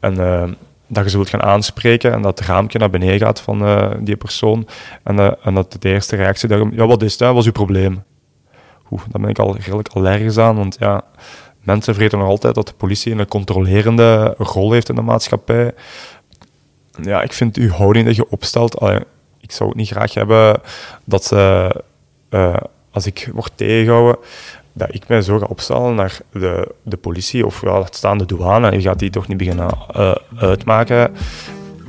en 0.00 0.56
dat 0.86 1.04
je 1.04 1.10
ze 1.10 1.16
wilt 1.16 1.28
gaan 1.28 1.42
aanspreken 1.42 2.12
en 2.12 2.22
dat 2.22 2.38
het 2.38 2.48
raampje 2.48 2.78
naar 2.78 2.90
beneden 2.90 3.26
gaat 3.26 3.40
van 3.40 3.64
eh, 3.64 3.90
die 4.00 4.16
persoon. 4.16 4.68
En, 5.02 5.18
eh, 5.18 5.32
en 5.42 5.54
dat 5.54 5.76
de 5.78 5.88
eerste 5.88 6.16
reactie 6.16 6.48
daarom, 6.48 6.72
ja, 6.74 6.86
wat 6.86 7.02
is 7.02 7.12
het? 7.12 7.20
hè? 7.20 7.26
Wat 7.26 7.38
is 7.38 7.46
uw 7.46 7.52
probleem? 7.52 8.02
Oeh, 8.90 9.02
daar 9.10 9.20
ben 9.20 9.30
ik 9.30 9.38
al 9.38 9.56
redelijk 9.56 9.88
allergisch 9.88 10.38
aan, 10.38 10.56
want 10.56 10.76
ja, 10.78 11.02
mensen 11.60 11.94
vergeten 11.94 12.18
nog 12.18 12.28
altijd 12.28 12.54
dat 12.54 12.66
de 12.66 12.74
politie 12.74 13.12
een 13.12 13.28
controlerende 13.28 14.34
rol 14.38 14.72
heeft 14.72 14.88
in 14.88 14.94
de 14.94 15.02
maatschappij. 15.02 15.74
Ja, 17.02 17.22
ik 17.22 17.32
vind 17.32 17.56
uw 17.56 17.70
houding 17.70 18.06
dat 18.06 18.16
je 18.16 18.30
opstelt, 18.30 18.82
ik 19.40 19.52
zou 19.52 19.68
het 19.68 19.78
niet 19.78 19.88
graag 19.88 20.14
hebben 20.14 20.60
dat 21.04 21.24
ze, 21.24 21.70
eh, 22.28 22.56
als 22.90 23.06
ik 23.06 23.30
word 23.32 23.52
tegengehouden, 23.54 24.16
dat 24.76 24.94
ik 24.94 25.08
mij 25.08 25.22
zo 25.22 25.38
ga 25.38 25.46
opstellen 25.48 25.94
naar 25.94 26.18
de, 26.32 26.74
de 26.82 26.96
politie 26.96 27.46
of 27.46 27.60
ja, 27.62 27.86
staan 27.90 28.18
de 28.18 28.26
douane. 28.26 28.70
Je 28.72 28.80
gaat 28.80 28.98
die 28.98 29.10
toch 29.10 29.28
niet 29.28 29.36
beginnen 29.36 29.68
eh, 29.92 30.14
uitmaken. 30.36 31.14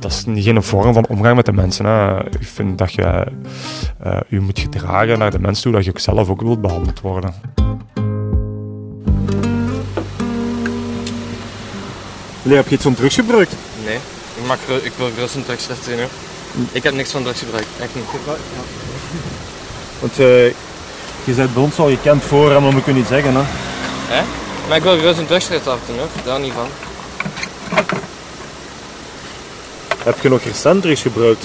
Dat 0.00 0.10
is 0.10 0.24
niet 0.24 0.44
geen 0.44 0.62
vorm 0.62 0.92
van 0.92 1.06
omgang 1.08 1.36
met 1.36 1.46
de 1.46 1.52
mensen. 1.52 1.84
Hè. 1.86 2.24
Ik 2.24 2.46
vind 2.46 2.78
dat 2.78 2.92
je 2.92 3.26
eh, 4.02 4.20
je 4.28 4.40
moet 4.40 4.58
gedragen 4.58 5.18
naar 5.18 5.30
de 5.30 5.38
mensen 5.38 5.62
toe, 5.62 5.72
dat 5.72 5.84
je 5.84 5.90
ook 5.90 5.98
zelf 5.98 6.28
ook 6.28 6.40
wilt 6.40 6.60
behandeld 6.60 7.00
worden. 7.00 7.34
Allee, 12.44 12.56
heb 12.56 12.68
je 12.68 12.74
iets 12.74 12.82
van 12.84 12.94
drugs 12.94 13.14
gebruikt? 13.14 13.54
Nee, 13.84 13.96
ik, 14.40 14.46
mag, 14.46 14.58
ru- 14.66 14.84
ik 14.84 14.92
wil 14.96 15.08
gerust 15.14 15.34
een. 15.34 15.44
Hoor. 15.98 16.08
Ik 16.72 16.82
heb 16.82 16.94
niks 16.94 17.10
van 17.10 17.22
drugs 17.22 17.38
gebruikt, 17.38 17.68
echt 17.80 17.94
niet. 17.94 18.04
Want 20.00 20.18
eh, 20.18 20.52
je 21.26 21.32
bent 21.32 21.54
bij 21.54 21.62
ons 21.62 21.78
al 21.78 21.88
gekend 21.88 22.22
voor 22.24 22.52
en 22.52 22.74
we 22.74 22.82
kunnen 22.82 22.94
niet 23.02 23.06
zeggen. 23.06 23.34
Hè? 23.34 23.42
Hè? 24.14 24.22
Maar 24.68 24.76
ik 24.76 24.82
wil 24.82 24.98
gerust 24.98 25.18
een 25.18 25.26
drugstest 25.26 25.66
af 25.66 25.78
doen 25.86 25.98
hoor, 25.98 26.08
daar 26.24 26.40
niet 26.40 26.52
van. 26.52 26.66
Heb 30.04 30.20
je 30.20 30.28
nog 30.28 30.42
recent 30.42 30.82
drugs 30.82 31.02
gebruikt? 31.02 31.44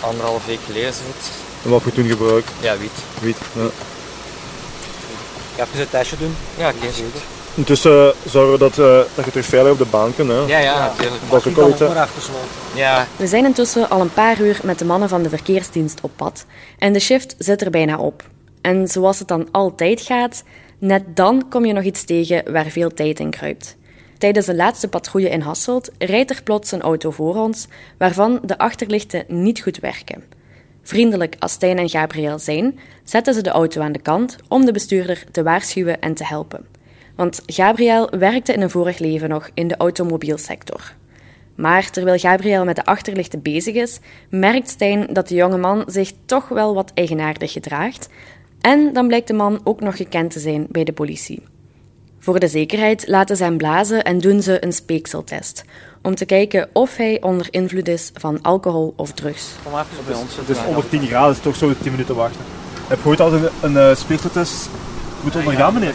Anderhalf 0.00 0.46
week 0.46 0.58
geleden 0.66 0.92
zoiets. 0.94 1.28
En 1.64 1.70
wat 1.70 1.82
heb 1.84 1.94
je 1.94 2.00
toen 2.00 2.10
gebruikt? 2.10 2.50
Ja, 2.60 2.78
wiet. 2.78 2.90
Wiet. 3.20 3.36
Ja. 3.52 3.64
Ik 3.64 3.70
ga 5.56 5.62
even 5.62 5.80
een 5.80 5.88
testje 5.90 6.16
doen. 6.18 6.36
Ja, 6.56 6.68
oké. 6.68 6.86
Intussen 7.54 8.12
zorgen 8.30 8.52
we 8.52 8.58
dat, 8.58 8.78
eh, 8.78 9.14
dat 9.14 9.24
je 9.24 9.30
terug 9.30 9.46
veilig 9.46 9.72
op 9.72 9.78
de 9.78 9.84
baan 9.84 10.14
kunt. 10.14 10.28
Hè? 10.30 10.38
Ja, 10.38 10.58
ja, 10.58 10.78
natuurlijk. 10.78 11.22
Dat 11.30 11.46
is 11.46 11.52
ook 11.52 11.58
al 11.58 11.68
iets. 11.68 11.80
maar. 11.80 12.08
Ja, 12.74 13.06
We 13.16 13.26
zijn 13.26 13.44
intussen 13.44 13.90
al 13.90 14.00
een 14.00 14.12
paar 14.12 14.40
uur 14.40 14.60
met 14.62 14.78
de 14.78 14.84
mannen 14.84 15.08
van 15.08 15.22
de 15.22 15.28
verkeersdienst 15.28 15.98
op 16.02 16.10
pad 16.16 16.44
en 16.78 16.92
de 16.92 17.00
shift 17.00 17.34
zit 17.38 17.62
er 17.62 17.70
bijna 17.70 17.96
op. 17.96 18.22
En 18.68 18.88
zoals 18.88 19.18
het 19.18 19.28
dan 19.28 19.48
altijd 19.50 20.00
gaat, 20.00 20.44
net 20.78 21.16
dan 21.16 21.48
kom 21.48 21.64
je 21.64 21.72
nog 21.72 21.84
iets 21.84 22.04
tegen 22.04 22.52
waar 22.52 22.66
veel 22.66 22.94
tijd 22.94 23.20
in 23.20 23.30
kruipt. 23.30 23.76
Tijdens 24.18 24.46
de 24.46 24.54
laatste 24.54 24.88
patrouille 24.88 25.30
in 25.30 25.40
Hasselt 25.40 25.90
rijdt 25.98 26.30
er 26.30 26.42
plots 26.42 26.72
een 26.72 26.80
auto 26.80 27.10
voor 27.10 27.36
ons, 27.36 27.66
waarvan 27.98 28.40
de 28.44 28.58
achterlichten 28.58 29.24
niet 29.28 29.60
goed 29.60 29.78
werken. 29.78 30.24
Vriendelijk 30.82 31.36
als 31.38 31.52
Stijn 31.52 31.78
en 31.78 31.88
Gabriel 31.88 32.38
zijn, 32.38 32.78
zetten 33.04 33.34
ze 33.34 33.42
de 33.42 33.50
auto 33.50 33.80
aan 33.80 33.92
de 33.92 34.02
kant 34.02 34.36
om 34.48 34.64
de 34.64 34.72
bestuurder 34.72 35.24
te 35.30 35.42
waarschuwen 35.42 36.00
en 36.00 36.14
te 36.14 36.24
helpen. 36.24 36.66
Want 37.16 37.42
Gabriel 37.46 38.10
werkte 38.18 38.52
in 38.52 38.60
een 38.60 38.70
vorig 38.70 38.98
leven 38.98 39.28
nog 39.28 39.50
in 39.54 39.68
de 39.68 39.76
automobielsector. 39.76 40.96
Maar 41.54 41.90
terwijl 41.90 42.18
Gabriel 42.18 42.64
met 42.64 42.76
de 42.76 42.84
achterlichten 42.84 43.42
bezig 43.42 43.74
is, 43.74 44.00
merkt 44.30 44.68
Stijn 44.68 45.06
dat 45.12 45.28
de 45.28 45.34
jonge 45.34 45.58
man 45.58 45.84
zich 45.86 46.12
toch 46.24 46.48
wel 46.48 46.74
wat 46.74 46.90
eigenaardig 46.94 47.52
gedraagt. 47.52 48.08
En 48.60 48.92
dan 48.92 49.06
blijkt 49.06 49.26
de 49.26 49.34
man 49.34 49.60
ook 49.64 49.80
nog 49.80 49.96
gekend 49.96 50.30
te 50.30 50.40
zijn 50.40 50.66
bij 50.70 50.84
de 50.84 50.92
politie. 50.92 51.42
Voor 52.18 52.38
de 52.38 52.48
zekerheid 52.48 53.06
laten 53.06 53.36
ze 53.36 53.44
hem 53.44 53.56
blazen 53.56 54.04
en 54.04 54.18
doen 54.18 54.42
ze 54.42 54.64
een 54.64 54.72
speekseltest. 54.72 55.64
Om 56.02 56.14
te 56.14 56.24
kijken 56.24 56.68
of 56.72 56.96
hij 56.96 57.22
onder 57.22 57.46
invloed 57.50 57.88
is 57.88 58.10
van 58.14 58.42
alcohol 58.42 58.92
of 58.96 59.12
drugs. 59.12 59.50
Kom 59.62 59.72
maar 59.72 59.86
even 59.92 60.04
bij 60.06 60.14
ons 60.14 60.36
Het 60.36 60.48
is 60.48 60.64
onder 60.64 60.88
10 60.88 61.06
graden, 61.06 61.30
is 61.30 61.40
toch 61.40 61.56
zo 61.56 61.72
10 61.82 61.90
minuten 61.90 62.14
wachten. 62.14 62.40
Heb 62.88 62.98
je 63.02 63.08
ooit 63.08 63.20
al 63.20 63.32
een, 63.32 63.48
een 63.60 63.72
uh, 63.72 63.94
speekseltest 63.96 64.68
moeten 65.22 65.40
ondergaan, 65.40 65.74
meneer? 65.74 65.94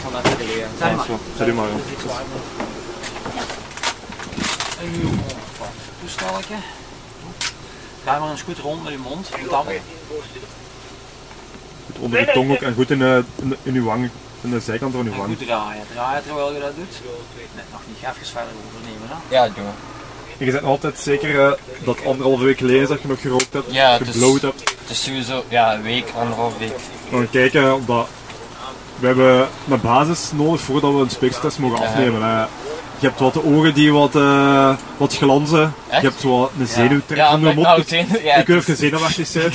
Zeg 0.80 0.95
maar. 0.95 1.06
Zeg 1.38 1.47
u 1.47 1.54
maar. 1.54 1.67
Uw 4.84 5.10
toestelletje. 6.02 6.56
Draai 8.04 8.19
maar 8.19 8.32
eens 8.32 8.41
goed 8.41 8.58
rond 8.58 8.84
met 8.84 8.93
uw 8.93 8.99
mond. 8.99 9.30
Dan. 9.49 9.65
Onder 12.04 12.26
de 12.26 12.32
tong 12.32 12.52
ook 12.52 12.62
en 12.62 12.74
goed 12.74 12.89
in, 12.92 13.00
uh, 13.02 13.16
in, 13.16 13.56
in 13.63 13.76
uw 13.76 13.84
wang, 13.84 14.10
in 14.42 14.50
de 14.52 14.60
zijkant 14.60 14.94
van 14.94 15.06
uw 15.06 15.16
wang. 15.16 15.38
goed 15.38 15.46
draaien. 15.48 15.84
Draaien 15.94 16.24
terwijl 16.26 16.54
je 16.54 16.60
dat 16.60 16.76
doet. 16.76 17.02
Net 17.56 17.66
nog 17.72 17.82
niet. 17.88 17.98
Ga 18.02 18.10
even 18.10 18.26
verder 18.26 18.54
overnemen. 18.68 19.08
Hè? 19.10 19.36
ja, 19.36 19.52
jongen. 19.56 19.74
En 20.38 20.46
je 20.46 20.52
bent 20.52 20.63
altijd 20.63 21.00
zeker 21.00 21.30
uh, 21.30 21.52
dat 21.86 22.06
anderhalve 22.06 22.44
week 22.44 22.58
geleden 22.58 22.88
dat 22.88 23.02
je 23.02 23.08
nog 23.08 23.22
gerookt 23.22 23.54
hebt, 23.54 23.74
Ja, 23.74 23.98
gebloot 23.98 24.42
hebt. 24.42 24.60
Het 24.60 24.89
is 24.89 25.04
sowieso, 25.04 25.44
ja, 25.48 25.74
een 25.74 25.82
week, 25.82 26.12
anderhalf 26.20 26.58
week. 26.58 26.74
We 27.10 27.16
gaan 27.18 27.30
kijken. 27.30 27.86
We 29.00 29.08
hebben 29.08 29.48
een 29.70 29.82
basis 29.82 30.32
nodig 30.36 30.62
voordat 30.62 30.94
we 30.94 31.00
een 31.00 31.10
speekseltest 31.10 31.60
mogen 31.60 31.80
Ja. 31.82 31.86
afnemen. 31.86 32.24
Hè. 32.24 32.46
Je 33.04 33.10
hebt 33.10 33.22
wat 33.22 33.34
de 33.34 33.44
ogen 33.46 33.74
die 33.74 33.92
wat, 33.94 34.16
uh, 34.16 34.76
wat 34.98 35.16
glanzen. 35.18 35.74
Echt? 35.89 36.02
Je 36.02 36.08
hebt 36.08 36.20
zo 36.22 36.52
een 36.60 36.68
zenuwtrek 36.68 37.18
Ja, 37.18 37.34
onder 37.34 37.56
de 37.56 37.62
nou, 37.62 37.78
mop. 37.78 37.88
zenuw- 37.88 38.16
Ik 38.16 38.24
ja, 38.24 38.44
weet 38.46 38.58
of 38.58 38.68
je 38.68 38.76
zenuwachtig 38.76 39.32
bent. 39.34 39.54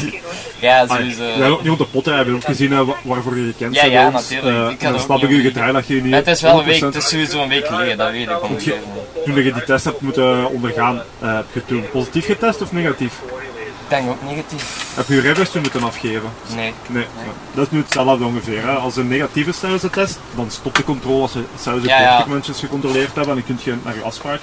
Ja, 0.61 0.87
sowieso. 0.87 1.22
Hebben 1.22 1.50
ook 1.52 1.62
niet 1.62 1.72
op 1.72 1.78
de 1.78 1.84
potten, 1.84 2.12
we 2.12 2.16
hebben 2.18 2.34
ook 2.34 2.44
gezien 2.44 2.72
eh, 2.72 2.78
wa- 2.87 2.94
waarvoor 3.02 3.37
je 3.38 3.44
gekend 3.52 3.74
Ja, 3.74 3.80
bent. 3.80 3.92
ja, 3.92 4.04
bij 4.11 4.14
ons. 4.18 4.30
natuurlijk. 4.30 4.66
Eh, 4.66 4.70
Ik 4.72 4.80
dan 4.80 5.00
snap 5.00 5.22
ik 5.22 5.30
je 5.30 5.40
gedrag 5.40 5.72
dat 5.72 5.87
je 5.87 6.02
niet 6.02 6.14
Het 6.14 6.26
is 6.26 6.40
wel 6.42 6.58
een 6.58 6.64
week, 6.64 6.80
100% 6.80 6.94
het 6.94 7.02
is 7.02 7.08
sowieso 7.08 7.42
een 7.42 7.48
week 7.48 7.66
geleden, 7.66 7.96
dat 7.96 8.11
weet 8.11 8.28
ik 8.50 8.61
je- 8.61 8.78
Toen 9.24 9.34
je 9.44 9.52
die 9.52 9.64
test 9.64 9.84
hebt 9.84 10.00
moeten 10.00 10.50
ondergaan, 10.50 11.02
eh, 11.20 11.34
heb 11.34 11.46
je 11.52 11.64
toen 11.64 11.84
positief 11.92 12.24
getest 12.26 12.62
of 12.62 12.72
negatief? 12.72 13.12
Ik 13.88 13.94
denk 13.96 14.09
ook 14.11 14.22
negatief. 14.31 14.92
Heb 14.96 15.07
je 15.09 15.14
je 15.14 15.20
rijbewijs 15.20 15.51
toen 15.51 15.62
moeten 15.62 15.83
afgeven? 15.83 16.29
Nee. 16.55 16.72
Nee. 16.87 17.07
Dat 17.55 17.66
is 17.66 17.70
nu 17.72 17.79
hetzelfde 17.79 18.24
ongeveer. 18.24 18.62
Hè. 18.66 18.72
Als 18.72 18.96
een 18.96 19.09
negatieve 19.09 19.51
is 19.51 19.59
tijdens 19.59 19.83
de 19.83 19.90
test, 19.90 20.18
dan 20.35 20.51
stopt 20.51 20.77
de 20.77 20.85
controle 20.85 21.22
als 21.22 21.33
ze 21.33 21.42
zelfs 21.61 21.85
Ja, 21.85 22.01
ja. 22.01 22.09
30 22.16 22.27
mensen 22.33 22.55
gecontroleerd 22.55 23.14
hebben 23.14 23.37
en 23.37 23.44
dan 23.46 23.57
kun 23.57 23.72
je 23.72 23.79
naar 23.85 23.94
je 23.94 24.03
afspraak. 24.03 24.40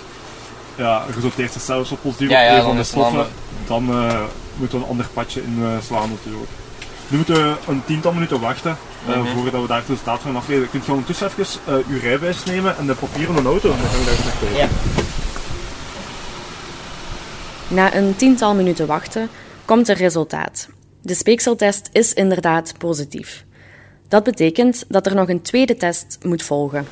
Ja, 0.76 1.04
resulteert 1.16 1.54
ze 1.54 1.60
zelfs 1.60 1.92
op 1.92 2.02
positief 2.02 2.30
Ja, 2.30 2.50
op 2.52 2.58
ja, 2.58 2.64
van 2.64 2.76
de 2.76 2.84
stoffen, 2.84 3.28
dan 3.68 3.90
eh, 3.90 4.20
moeten 4.56 4.78
we 4.80 4.84
een 4.84 4.90
ander 4.90 5.08
padje 5.14 5.42
inslaan 5.44 6.10
natuurlijk. 6.10 6.52
Nu 7.08 7.18
moeten 7.18 7.36
we 7.36 7.56
een 7.68 7.82
tiental 7.86 8.12
minuten 8.12 8.40
wachten 8.40 8.78
eh, 9.08 9.16
Mhm. 9.18 9.28
voordat 9.36 9.62
we 9.62 9.68
daar 9.68 9.78
het 9.78 9.88
resultaat 9.88 10.22
gaan 10.22 10.36
afleiden. 10.36 10.70
Kunt 10.70 10.86
je 10.86 10.92
ondertussen 10.92 11.28
even 11.28 11.46
eh, 11.66 11.74
uw 11.88 12.00
rijbewijs 12.00 12.44
nemen 12.44 12.78
en 12.78 12.86
de 12.86 12.94
papieren 12.94 13.36
in 13.36 13.44
de 13.44 13.50
auto 13.50 13.72
en 13.72 13.78
dan 13.82 13.90
gaan 13.90 14.00
we 14.00 14.06
daar 14.06 14.14
eens 14.16 14.24
naar 14.24 14.50
kijken. 14.52 14.70
Na 17.68 17.96
een 17.96 18.16
tiental 18.16 18.56
minuten 18.56 18.88
wachten 18.88 19.30
komt 19.66 19.90
er 19.90 19.98
resultaat. 19.98 20.68
De 21.02 21.14
speekseltest 21.14 21.90
is 21.92 22.14
inderdaad 22.14 22.74
positief. 22.78 23.46
Dat 24.08 24.24
betekent 24.24 24.86
dat 24.88 25.06
er 25.06 25.16
nog 25.16 25.30
een 25.30 25.42
tweede 25.42 25.76
test 25.76 26.18
moet 26.22 26.44
volgen. 26.44 26.88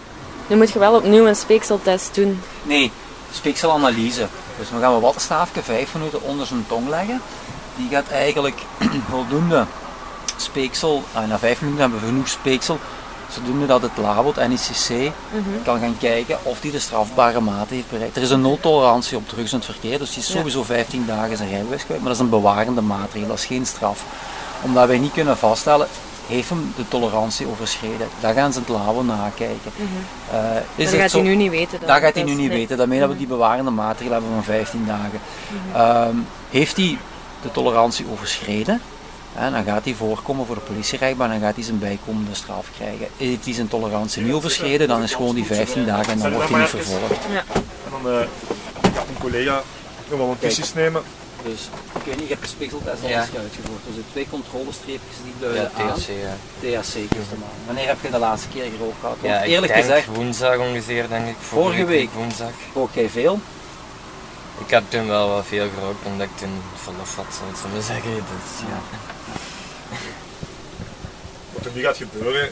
Nu 0.48 0.56
moet 0.56 0.72
je 0.72 0.80
wel 0.80 0.96
opnieuw 0.96 1.28
een 1.28 1.36
speekseltest 1.36 2.16
doen. 2.16 2.40
Nee, 2.64 2.92
speekselanalyse. 3.32 4.28
Dus 4.58 4.70
dan 4.70 4.80
gaan 4.80 4.94
we 4.94 5.00
wattenstaafje 5.00 5.62
vijf 5.62 5.94
minuten 5.94 6.22
onder 6.22 6.46
zijn 6.46 6.66
tong 6.68 6.90
leggen. 6.90 7.22
Die 7.78 7.90
gaat 7.90 8.10
eigenlijk 8.10 8.62
voldoende 9.10 9.66
speeksel, 10.38 11.04
ah, 11.14 11.28
na 11.28 11.40
vijf 11.40 11.62
minuten 11.62 11.82
hebben 11.82 12.00
we 12.00 12.06
genoeg 12.06 12.28
speeksel, 12.28 12.80
zodoende 13.34 13.66
dat 13.66 13.82
het 13.82 13.92
labo, 14.02 14.34
het 14.36 14.48
NICC, 14.48 15.12
kan 15.64 15.80
gaan 15.80 15.96
kijken 16.00 16.38
of 16.44 16.60
die 16.60 16.72
de 16.72 16.80
strafbare 16.80 17.40
mate 17.40 17.74
heeft 17.74 17.90
bereikt. 17.90 18.16
Er 18.16 18.22
is 18.22 18.30
een 18.30 18.42
noodtolerantie 18.42 19.18
op 19.18 19.30
drugs 19.30 19.52
in 19.52 19.58
het 19.58 19.66
verkeer, 19.66 20.00
dus 20.00 20.10
die 20.10 20.20
is 20.20 20.28
Ja. 20.28 20.34
sowieso 20.36 20.64
15 20.64 21.06
dagen 21.06 21.38
zijn 21.38 21.50
rijbewijs 21.50 21.84
kwijt, 21.86 22.00
maar 22.00 22.08
dat 22.10 22.18
is 22.18 22.24
een 22.24 22.30
bewarende 22.30 22.82
maatregel, 22.82 23.28
dat 23.28 23.38
is 23.38 23.46
geen 23.46 23.66
straf. 23.66 24.04
Omdat 24.62 24.88
wij 24.88 24.98
niet 24.98 25.12
kunnen 25.14 25.38
vaststellen, 25.38 25.88
heeft 26.28 26.50
hem 26.50 26.74
de 26.76 26.88
tolerantie 26.88 27.48
overschreden? 27.48 28.08
Dan 28.20 28.34
gaan 28.34 28.54
ze 28.54 28.60
het 28.60 28.68
labo 28.70 29.02
nakijken. 29.04 29.72
Eh, 30.32 30.38
is 30.46 30.56
Dat 30.56 30.66
het 30.76 30.92
Mhm. 30.92 30.98
gaat 31.02 31.12
zo- 31.12 31.18
hij 31.18 31.28
nu 31.28 31.36
niet 31.36 31.52
weten. 31.52 31.80
dat 31.80 31.90
gaat 31.90 32.02
hij 32.02 32.12
dat 32.12 32.26
nu 32.26 32.32
is- 32.32 32.38
niet 32.38 32.48
nee. 32.50 32.58
weten. 32.58 32.78
Daarmee 32.78 32.98
hebben 33.00 33.18
we 33.18 33.24
die 33.26 33.34
bewarende 33.36 33.72
maatregel 33.72 34.14
hebben 34.14 34.32
van 34.34 34.44
15 34.44 34.86
dagen. 34.88 35.20
Ehm, 35.74 36.16
heeft 36.50 36.76
hij 36.78 36.98
de 37.42 37.52
tolerantie 37.52 38.06
overschreden? 38.12 38.82
Hè, 39.34 39.52
dan 39.52 39.64
gaat 39.64 39.84
hij 39.84 39.94
voorkomen 39.94 40.46
voor 40.46 40.56
de 40.56 40.62
politierechtbank 40.62 41.32
en 41.32 41.40
dan 41.40 41.48
gaat 41.48 41.56
hij 41.56 41.66
zijn 41.66 41.80
bijkomende 41.80 42.34
straf 42.36 42.68
krijgen. 42.76 43.08
Heeft 43.18 43.46
hij 43.46 43.54
zijn 43.54 43.68
tolerantie 43.68 44.24
niet 44.24 44.34
overschreden, 44.34 44.88
dan 44.88 45.04
is 45.04 45.14
gewoon 45.14 45.36
die 45.36 45.46
15 45.46 45.86
dagen 45.86 46.12
en 46.14 46.20
dan 46.20 46.32
wordt 46.34 46.50
hij 46.50 46.60
niet 46.60 46.70
vervolgd. 46.70 47.12
En 47.86 47.92
dan 48.04 48.12
eh, 48.12 48.28
gaat 48.96 49.08
een 49.08 49.20
collega 49.20 49.62
nog 50.10 50.20
wel 50.20 50.36
een 50.42 50.64
nemen. 50.76 51.04
Dus 51.44 51.70
ik 51.96 52.02
weet 52.06 52.16
niet, 52.20 52.28
je 52.28 52.34
hebt 52.34 52.42
de 52.42 52.48
spiegeltest 52.58 53.04
al 53.04 53.10
Ja. 53.10 53.22
eens 53.22 53.36
uitgevoerd. 53.38 53.82
Dus 53.88 53.96
de 53.96 54.04
twee 54.12 54.28
controlestreepjes 54.30 55.18
die 55.24 55.34
Ja, 55.38 55.46
duiden 55.46 55.72
aan. 55.78 55.94
THC, 55.94 56.08
ja. 56.08 56.36
THC 56.60 56.94
geeft 56.94 57.30
hem 57.34 57.44
aan. 57.50 57.60
Wanneer 57.66 57.88
heb 57.88 57.98
je 58.02 58.10
de 58.10 58.18
laatste 58.18 58.48
keer 58.48 58.66
gerookt 58.78 59.00
gehad? 59.00 59.18
Ja, 59.22 59.42
ik 59.42 59.50
eerlijk 59.50 59.74
denk 59.74 59.86
gezegd, 59.86 60.08
woensdag 60.08 60.58
ongeveer, 60.58 61.08
denk 61.10 61.28
ik. 61.28 61.36
Vorige 61.40 61.86
week. 61.86 62.10
Woensdag. 62.14 62.52
rook 62.74 62.94
jij 62.94 63.10
veel. 63.10 63.40
Ik 64.66 64.70
heb 64.70 64.84
toen 64.88 65.08
wel 65.08 65.30
wat 65.30 65.46
veel 65.46 65.68
gerookt, 65.76 66.06
omdat 66.06 66.28
ik 66.28 66.38
toen 66.38 66.62
verlof 66.76 67.16
had, 67.16 67.26
zou 67.38 67.50
ik 67.50 67.56
zo 67.56 67.68
maar 67.74 67.82
zeggen. 67.82 68.14
Dus, 68.14 68.50
ja. 68.72 68.80
Wat 71.64 71.72
er 71.72 71.78
nu 71.78 71.86
gaat 71.86 71.98
gebeuren, 71.98 72.50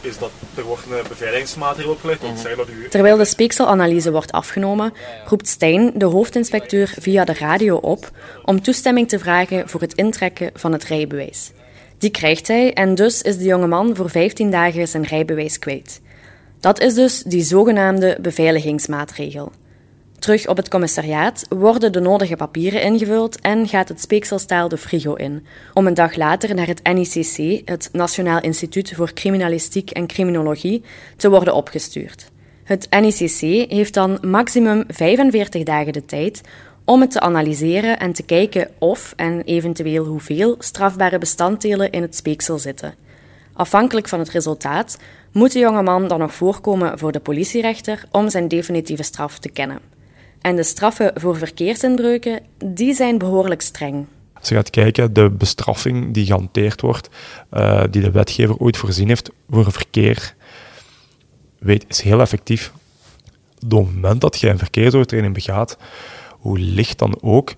is 0.00 0.18
dat 0.18 0.30
er 0.54 0.62
wordt 0.62 0.82
een 0.90 1.08
beveiligingsmaatregel 1.08 1.92
opgelegd. 1.92 2.20
Dat 2.20 2.68
u 2.68 2.88
Terwijl 2.88 3.16
de 3.16 3.24
speekselanalyse 3.24 4.10
wordt 4.10 4.32
afgenomen, 4.32 4.92
roept 5.26 5.48
Stijn 5.48 5.92
de 5.94 6.04
hoofdinspecteur 6.04 6.94
via 7.00 7.24
de 7.24 7.34
radio 7.34 7.76
op 7.76 8.10
om 8.44 8.62
toestemming 8.62 9.08
te 9.08 9.18
vragen 9.18 9.68
voor 9.68 9.80
het 9.80 9.94
intrekken 9.94 10.50
van 10.54 10.72
het 10.72 10.84
rijbewijs. 10.84 11.50
Die 11.98 12.10
krijgt 12.10 12.48
hij 12.48 12.72
en 12.72 12.94
dus 12.94 13.22
is 13.22 13.38
de 13.38 13.44
jongeman 13.44 13.96
voor 13.96 14.10
15 14.10 14.50
dagen 14.50 14.88
zijn 14.88 15.04
rijbewijs 15.04 15.58
kwijt. 15.58 16.00
Dat 16.60 16.80
is 16.80 16.94
dus 16.94 17.22
die 17.22 17.42
zogenaamde 17.42 18.18
beveiligingsmaatregel. 18.20 19.52
Terug 20.18 20.48
op 20.48 20.56
het 20.56 20.68
commissariaat 20.68 21.46
worden 21.48 21.92
de 21.92 22.00
nodige 22.00 22.36
papieren 22.36 22.82
ingevuld 22.82 23.40
en 23.40 23.68
gaat 23.68 23.88
het 23.88 24.00
speekselstaal 24.00 24.68
de 24.68 24.76
frigo 24.76 25.14
in, 25.14 25.46
om 25.74 25.86
een 25.86 25.94
dag 25.94 26.16
later 26.16 26.54
naar 26.54 26.66
het 26.66 26.82
NICC, 26.92 27.68
het 27.68 27.88
Nationaal 27.92 28.40
Instituut 28.40 28.92
voor 28.94 29.12
Criminalistiek 29.12 29.90
en 29.90 30.06
Criminologie, 30.06 30.82
te 31.16 31.30
worden 31.30 31.54
opgestuurd. 31.54 32.30
Het 32.64 32.86
NICC 32.90 33.70
heeft 33.70 33.94
dan 33.94 34.18
maximum 34.20 34.84
45 34.88 35.62
dagen 35.62 35.92
de 35.92 36.04
tijd 36.04 36.40
om 36.84 37.00
het 37.00 37.10
te 37.10 37.20
analyseren 37.20 37.98
en 37.98 38.12
te 38.12 38.22
kijken 38.22 38.70
of 38.78 39.12
en 39.16 39.42
eventueel 39.44 40.04
hoeveel 40.04 40.54
strafbare 40.58 41.18
bestanddelen 41.18 41.90
in 41.90 42.02
het 42.02 42.16
speeksel 42.16 42.58
zitten. 42.58 42.94
Afhankelijk 43.52 44.08
van 44.08 44.18
het 44.18 44.30
resultaat 44.30 44.98
moet 45.32 45.52
de 45.52 45.58
jongeman 45.58 46.08
dan 46.08 46.18
nog 46.18 46.34
voorkomen 46.34 46.98
voor 46.98 47.12
de 47.12 47.20
politierechter 47.20 48.04
om 48.10 48.30
zijn 48.30 48.48
definitieve 48.48 49.02
straf 49.02 49.38
te 49.38 49.48
kennen. 49.48 49.97
En 50.40 50.56
de 50.56 50.62
straffen 50.62 51.12
voor 51.14 51.36
verkeersinbreuken, 51.36 52.40
die 52.64 52.94
zijn 52.94 53.18
behoorlijk 53.18 53.60
streng. 53.60 54.06
Als 54.32 54.48
je 54.48 54.54
gaat 54.54 54.70
kijken, 54.70 55.12
de 55.12 55.30
bestraffing 55.30 56.14
die 56.14 56.26
gehanteerd 56.26 56.80
wordt, 56.80 57.08
eh, 57.50 57.84
die 57.90 58.02
de 58.02 58.10
wetgever 58.10 58.56
ooit 58.56 58.76
voorzien 58.76 59.08
heeft 59.08 59.30
voor 59.50 59.72
verkeer, 59.72 60.34
weet, 61.58 61.84
is 61.88 62.00
heel 62.00 62.20
effectief. 62.20 62.72
Op 63.54 63.70
het 63.70 63.94
moment 63.94 64.20
dat 64.20 64.40
je 64.40 64.48
een 64.48 64.58
verkeersovertreding 64.58 65.34
begaat, 65.34 65.78
hoe 66.30 66.58
licht 66.58 66.98
dan 66.98 67.18
ook, 67.22 67.54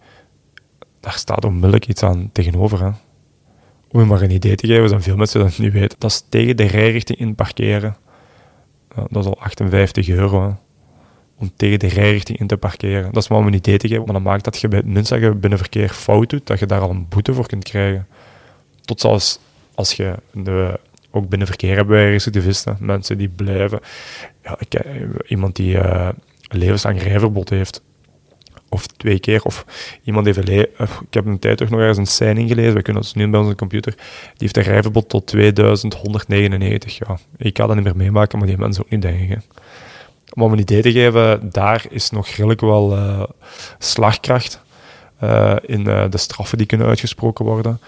daar 1.00 1.12
staat 1.12 1.44
onmiddellijk 1.44 1.86
iets 1.86 2.02
aan 2.02 2.30
tegenover. 2.32 2.84
Hè. 2.84 2.90
Om 3.90 4.00
je 4.00 4.06
maar 4.06 4.22
een 4.22 4.30
idee 4.30 4.54
te 4.54 4.66
geven, 4.66 4.88
zijn 4.88 5.02
veel 5.02 5.16
mensen 5.16 5.40
dat 5.40 5.58
niet 5.58 5.72
weten. 5.72 5.98
Dat 5.98 6.10
is 6.10 6.24
tegen 6.28 6.56
de 6.56 6.66
rijrichting 6.66 7.18
in 7.18 7.34
parkeren. 7.34 7.96
Dat 8.94 9.24
is 9.24 9.26
al 9.26 9.38
58 9.38 10.08
euro. 10.08 10.56
Om 11.40 11.52
tegen 11.56 11.78
de 11.78 11.86
rijrichting 11.86 12.38
in 12.38 12.46
te 12.46 12.56
parkeren. 12.56 13.12
Dat 13.12 13.22
is 13.22 13.28
maar 13.28 13.38
om 13.38 13.46
een 13.46 13.54
idee 13.54 13.78
te 13.78 13.88
geven, 13.88 14.04
maar 14.04 14.12
dat 14.14 14.22
maakt 14.22 14.44
dat 14.44 14.60
je 14.60 14.68
bij 14.68 14.78
het 14.78 14.86
minst 14.88 15.10
dat 15.10 15.20
je 15.20 15.30
binnen 15.34 15.58
verkeer 15.58 15.88
fout 15.88 16.30
doet, 16.30 16.46
dat 16.46 16.58
je 16.58 16.66
daar 16.66 16.80
al 16.80 16.90
een 16.90 17.06
boete 17.08 17.34
voor 17.34 17.46
kunt 17.46 17.64
krijgen. 17.64 18.06
Tot 18.80 19.00
zelfs 19.00 19.38
als 19.74 19.92
je 19.92 20.14
de, 20.32 20.80
ook 21.10 21.28
binnen 21.28 21.46
verkeer 21.48 21.76
hebben 21.76 21.94
wij 21.94 22.10
recidivisten, 22.10 22.76
mensen 22.80 23.18
die 23.18 23.28
blijven. 23.28 23.80
Ja, 24.42 24.58
eh, 24.68 25.02
iemand 25.28 25.56
die 25.56 25.78
eh, 25.78 26.08
een 26.48 26.58
levenslang 26.58 27.02
rijverbod 27.02 27.48
heeft, 27.48 27.82
of 28.68 28.86
twee 28.86 29.20
keer, 29.20 29.42
of 29.42 29.64
iemand 30.04 30.26
le- 30.36 30.68
eh, 30.76 30.88
ik 31.08 31.14
heb 31.14 31.26
een 31.26 31.38
tijd 31.38 31.56
toch 31.58 31.70
nog 31.70 31.80
ergens 31.80 31.98
een 31.98 32.06
signing 32.06 32.48
gelezen, 32.48 32.74
we 32.74 32.82
kunnen 32.82 33.02
het 33.02 33.14
nu 33.14 33.28
bij 33.28 33.40
onze 33.40 33.54
computer, 33.54 33.92
die 33.94 34.02
heeft 34.38 34.56
een 34.56 34.62
rijverbod 34.62 35.08
tot 35.08 35.26
2199. 35.26 36.98
Ja, 36.98 37.18
ik 37.36 37.56
ga 37.58 37.66
dat 37.66 37.74
niet 37.76 37.84
meer 37.84 37.96
meemaken, 37.96 38.38
maar 38.38 38.46
die 38.46 38.58
mensen 38.58 38.84
ook 38.84 38.90
niet, 38.90 39.02
denk 39.02 39.20
ik. 39.20 39.28
hè. 39.28 39.36
Om 40.34 40.52
een 40.52 40.58
idee 40.58 40.82
te 40.82 40.92
geven, 40.92 41.50
daar 41.50 41.84
is 41.88 42.10
nog 42.10 42.26
redelijk 42.26 42.60
wel 42.60 42.96
eh, 42.96 43.22
slagkracht 43.78 44.60
eh, 45.18 45.56
in 45.66 45.86
eh, 45.86 46.04
de 46.10 46.18
straffen 46.18 46.58
die 46.58 46.66
kunnen 46.66 46.86
uitgesproken 46.86 47.44
worden. 47.44 47.80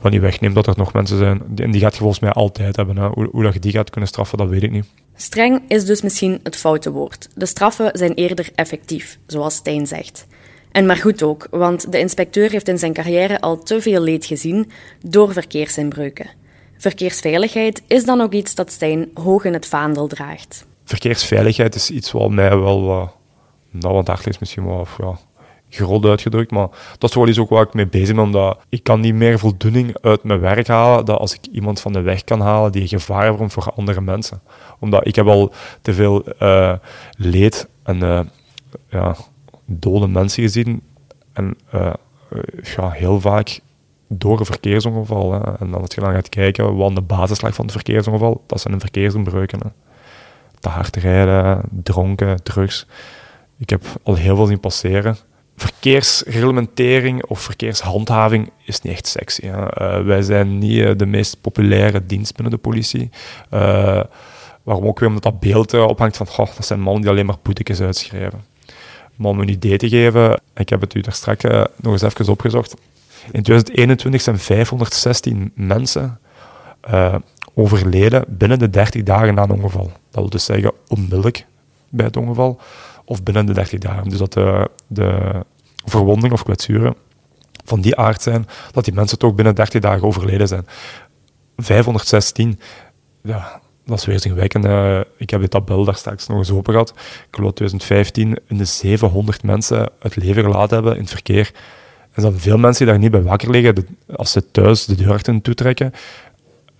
Wat 0.00 0.10
niet 0.10 0.20
wegneemt 0.20 0.54
dat 0.54 0.66
er 0.66 0.74
nog 0.76 0.92
mensen 0.92 1.18
zijn, 1.18 1.42
en 1.56 1.70
die 1.70 1.80
gaat 1.80 1.92
je 1.92 1.98
volgens 1.98 2.20
mij 2.20 2.32
altijd 2.32 2.76
hebben. 2.76 2.96
Hoe, 2.96 3.28
hoe 3.32 3.42
dat 3.42 3.52
je 3.54 3.60
die 3.60 3.72
gaat 3.72 3.90
kunnen 3.90 4.08
straffen, 4.08 4.38
dat 4.38 4.48
weet 4.48 4.62
ik 4.62 4.70
niet. 4.70 4.86
Streng 5.16 5.62
is 5.68 5.84
dus 5.84 6.02
misschien 6.02 6.40
het 6.42 6.56
foute 6.56 6.90
woord. 6.90 7.28
De 7.34 7.46
straffen 7.46 7.90
zijn 7.92 8.14
eerder 8.14 8.50
effectief, 8.54 9.18
zoals 9.26 9.54
Stijn 9.54 9.86
zegt. 9.86 10.26
En 10.72 10.86
maar 10.86 10.96
goed 10.96 11.22
ook, 11.22 11.46
want 11.50 11.92
de 11.92 11.98
inspecteur 11.98 12.50
heeft 12.50 12.68
in 12.68 12.78
zijn 12.78 12.92
carrière 12.92 13.40
al 13.40 13.58
te 13.58 13.80
veel 13.80 14.00
leed 14.00 14.26
gezien 14.26 14.70
door 15.06 15.32
verkeersinbreuken. 15.32 16.30
Verkeersveiligheid 16.78 17.82
is 17.86 18.04
dan 18.04 18.20
ook 18.20 18.32
iets 18.32 18.54
dat 18.54 18.72
Stijn 18.72 19.10
hoog 19.14 19.44
in 19.44 19.52
het 19.52 19.66
vaandel 19.66 20.06
draagt. 20.06 20.66
Verkeersveiligheid 20.88 21.74
is 21.74 21.90
iets 21.90 22.12
wat 22.12 22.30
mij 22.30 22.58
wel 22.58 22.84
wat, 22.84 23.14
nou, 23.70 24.04
is 24.24 24.38
misschien 24.38 24.66
wel 24.66 24.86
ja, 24.98 25.18
groot 25.70 26.04
uitgedrukt, 26.04 26.50
maar 26.50 26.68
dat 26.98 27.10
is 27.10 27.16
wel 27.16 27.28
iets 27.28 27.38
ook 27.38 27.48
waar 27.48 27.62
ik 27.62 27.74
mee 27.74 27.86
bezig 27.86 28.14
ben, 28.14 28.24
omdat 28.24 28.58
ik 28.68 28.82
kan 28.82 29.00
niet 29.00 29.14
meer 29.14 29.38
voldoening 29.38 29.96
uit 30.00 30.22
mijn 30.22 30.40
werk 30.40 30.66
halen 30.66 31.04
dan 31.04 31.18
als 31.18 31.34
ik 31.34 31.46
iemand 31.46 31.80
van 31.80 31.92
de 31.92 32.00
weg 32.00 32.24
kan 32.24 32.40
halen 32.40 32.72
die 32.72 32.88
gevaar 32.88 33.36
vormt 33.36 33.52
voor 33.52 33.72
andere 33.76 34.00
mensen. 34.00 34.40
Omdat 34.78 35.06
ik 35.06 35.14
heb 35.14 35.26
al 35.26 35.52
te 35.82 35.94
veel 35.94 36.24
eh, 36.24 36.72
leed 37.16 37.68
en 37.82 38.02
eh, 38.02 38.20
ja, 38.90 39.16
dode 39.64 40.06
mensen 40.06 40.42
gezien 40.42 40.82
en 41.32 41.56
eh, 41.70 41.92
ja, 42.76 42.90
heel 42.90 43.20
vaak 43.20 43.60
door 44.08 44.38
een 44.38 44.46
verkeersongeval. 44.46 45.34
En 45.58 45.74
als 45.74 45.94
je 45.94 46.00
dan 46.00 46.12
gaat 46.12 46.28
kijken 46.28 46.76
wat 46.76 46.94
de 46.94 47.02
basis 47.02 47.40
ligt 47.40 47.54
van 47.56 47.64
het 47.64 47.74
verkeersongeval, 47.74 48.42
dat 48.46 48.60
zijn 48.60 48.74
de 48.74 48.80
verkeersinbreuken. 48.80 49.58
Hè. 49.58 49.87
Te 50.60 50.68
hard 50.68 50.96
rijden, 50.96 51.62
dronken, 51.70 52.42
drugs. 52.42 52.86
Ik 53.58 53.70
heb 53.70 53.84
al 54.02 54.14
heel 54.14 54.36
veel 54.36 54.46
zien 54.46 54.60
passeren. 54.60 55.16
Verkeersreglementering 55.56 57.24
of 57.24 57.40
verkeershandhaving 57.40 58.50
is 58.64 58.80
niet 58.80 58.92
echt 58.92 59.06
sexy. 59.06 59.46
Eh, 59.46 60.00
wij 60.00 60.22
zijn 60.22 60.58
niet 60.58 60.80
eh, 60.80 60.90
de 60.96 61.06
meest 61.06 61.40
populaire 61.40 62.06
dienst 62.06 62.34
binnen 62.34 62.52
de 62.52 62.60
politie. 62.60 63.10
Uh, 63.54 64.02
waarom 64.62 64.86
ook 64.86 64.98
weer 64.98 65.08
omdat 65.08 65.22
dat 65.22 65.40
beeld 65.40 65.74
ophangt 65.74 66.16
van 66.16 66.26
goh, 66.26 66.46
dat 66.56 66.66
zijn 66.66 66.80
mannen 66.80 67.02
die 67.02 67.10
alleen 67.10 67.26
maar 67.26 67.36
boetekes 67.42 67.80
uitschrijven. 67.80 68.44
Maar 69.14 69.30
om 69.30 69.40
een 69.40 69.48
idee 69.48 69.76
te 69.76 69.88
geven, 69.88 70.40
ik 70.54 70.68
heb 70.68 70.80
het 70.80 70.94
u 70.94 71.00
daar 71.00 71.12
straks 71.12 71.44
nog 71.76 71.92
eens 71.92 72.02
even 72.02 72.32
opgezocht. 72.32 72.74
In 73.24 73.42
2021 73.42 74.20
zijn 74.20 74.38
516 74.38 75.52
mensen 75.54 76.18
overleden 77.58 78.24
binnen 78.28 78.58
de 78.58 78.70
30 78.70 79.02
dagen 79.02 79.34
na 79.34 79.42
een 79.42 79.50
ongeval. 79.50 79.84
Dat 79.84 80.20
wil 80.20 80.28
dus 80.30 80.44
zeggen 80.44 80.72
onmiddellijk 80.88 81.46
bij 81.88 82.06
het 82.06 82.16
ongeval 82.16 82.60
of 83.04 83.22
binnen 83.22 83.46
de 83.46 83.52
30 83.52 83.78
dagen. 83.78 84.08
Dus 84.08 84.18
dat 84.18 84.32
de, 84.32 84.70
de 84.86 85.30
verwondingen 85.84 86.32
of 86.32 86.42
kwetsuren 86.42 86.94
van 87.64 87.80
die 87.80 87.96
aard 87.96 88.22
zijn, 88.22 88.46
dat 88.72 88.84
die 88.84 88.94
mensen 88.94 89.18
toch 89.18 89.34
binnen 89.34 89.54
30 89.54 89.80
dagen 89.80 90.02
overleden 90.02 90.48
zijn. 90.48 90.66
516, 91.56 92.60
ja, 93.22 93.60
dat 93.86 93.98
is 93.98 94.04
weerzinwekkend. 94.04 94.64
Uh, 94.64 95.00
ik 95.16 95.30
heb 95.30 95.40
de 95.40 95.48
tabel 95.48 95.84
daar 95.84 95.94
straks 95.94 96.26
nog 96.26 96.38
eens 96.38 96.50
open 96.50 96.72
gehad. 96.72 96.90
Ik 96.90 97.36
geloof 97.36 97.52
2015 97.52 98.38
in 98.46 98.56
de 98.56 98.64
700 98.64 99.42
mensen 99.42 99.90
het 100.00 100.16
leven 100.16 100.42
gelaten 100.42 100.74
hebben 100.74 100.94
in 100.94 101.00
het 101.00 101.10
verkeer. 101.10 101.52
Er 102.12 102.20
zijn 102.20 102.38
veel 102.38 102.58
mensen 102.58 102.84
die 102.84 102.94
daar 102.94 103.02
niet 103.02 103.10
bij 103.10 103.22
wakker 103.22 103.50
liggen 103.50 103.98
als 104.16 104.32
ze 104.32 104.50
thuis 104.50 104.84
de 104.84 104.94
deur 104.94 105.12
achter 105.12 105.42
toetrekken. 105.42 105.92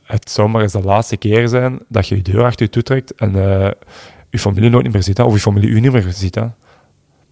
Het 0.08 0.30
zou 0.30 0.48
maar 0.48 0.62
eens 0.62 0.72
de 0.72 0.82
laatste 0.82 1.16
keer 1.16 1.48
zijn 1.48 1.78
dat 1.88 2.08
je 2.08 2.16
je 2.16 2.22
deur 2.22 2.44
achter 2.44 2.64
je 2.64 2.70
toetrekt 2.70 3.14
en 3.14 3.36
uh, 3.36 3.70
je 4.30 4.38
familie 4.38 4.70
nooit 4.70 4.92
meer 4.92 5.02
ziet, 5.02 5.20
of 5.20 5.32
je 5.32 5.40
familie 5.40 5.68
u 5.68 5.80
niet 5.80 5.92
meer 5.92 6.06
ziet. 6.08 6.40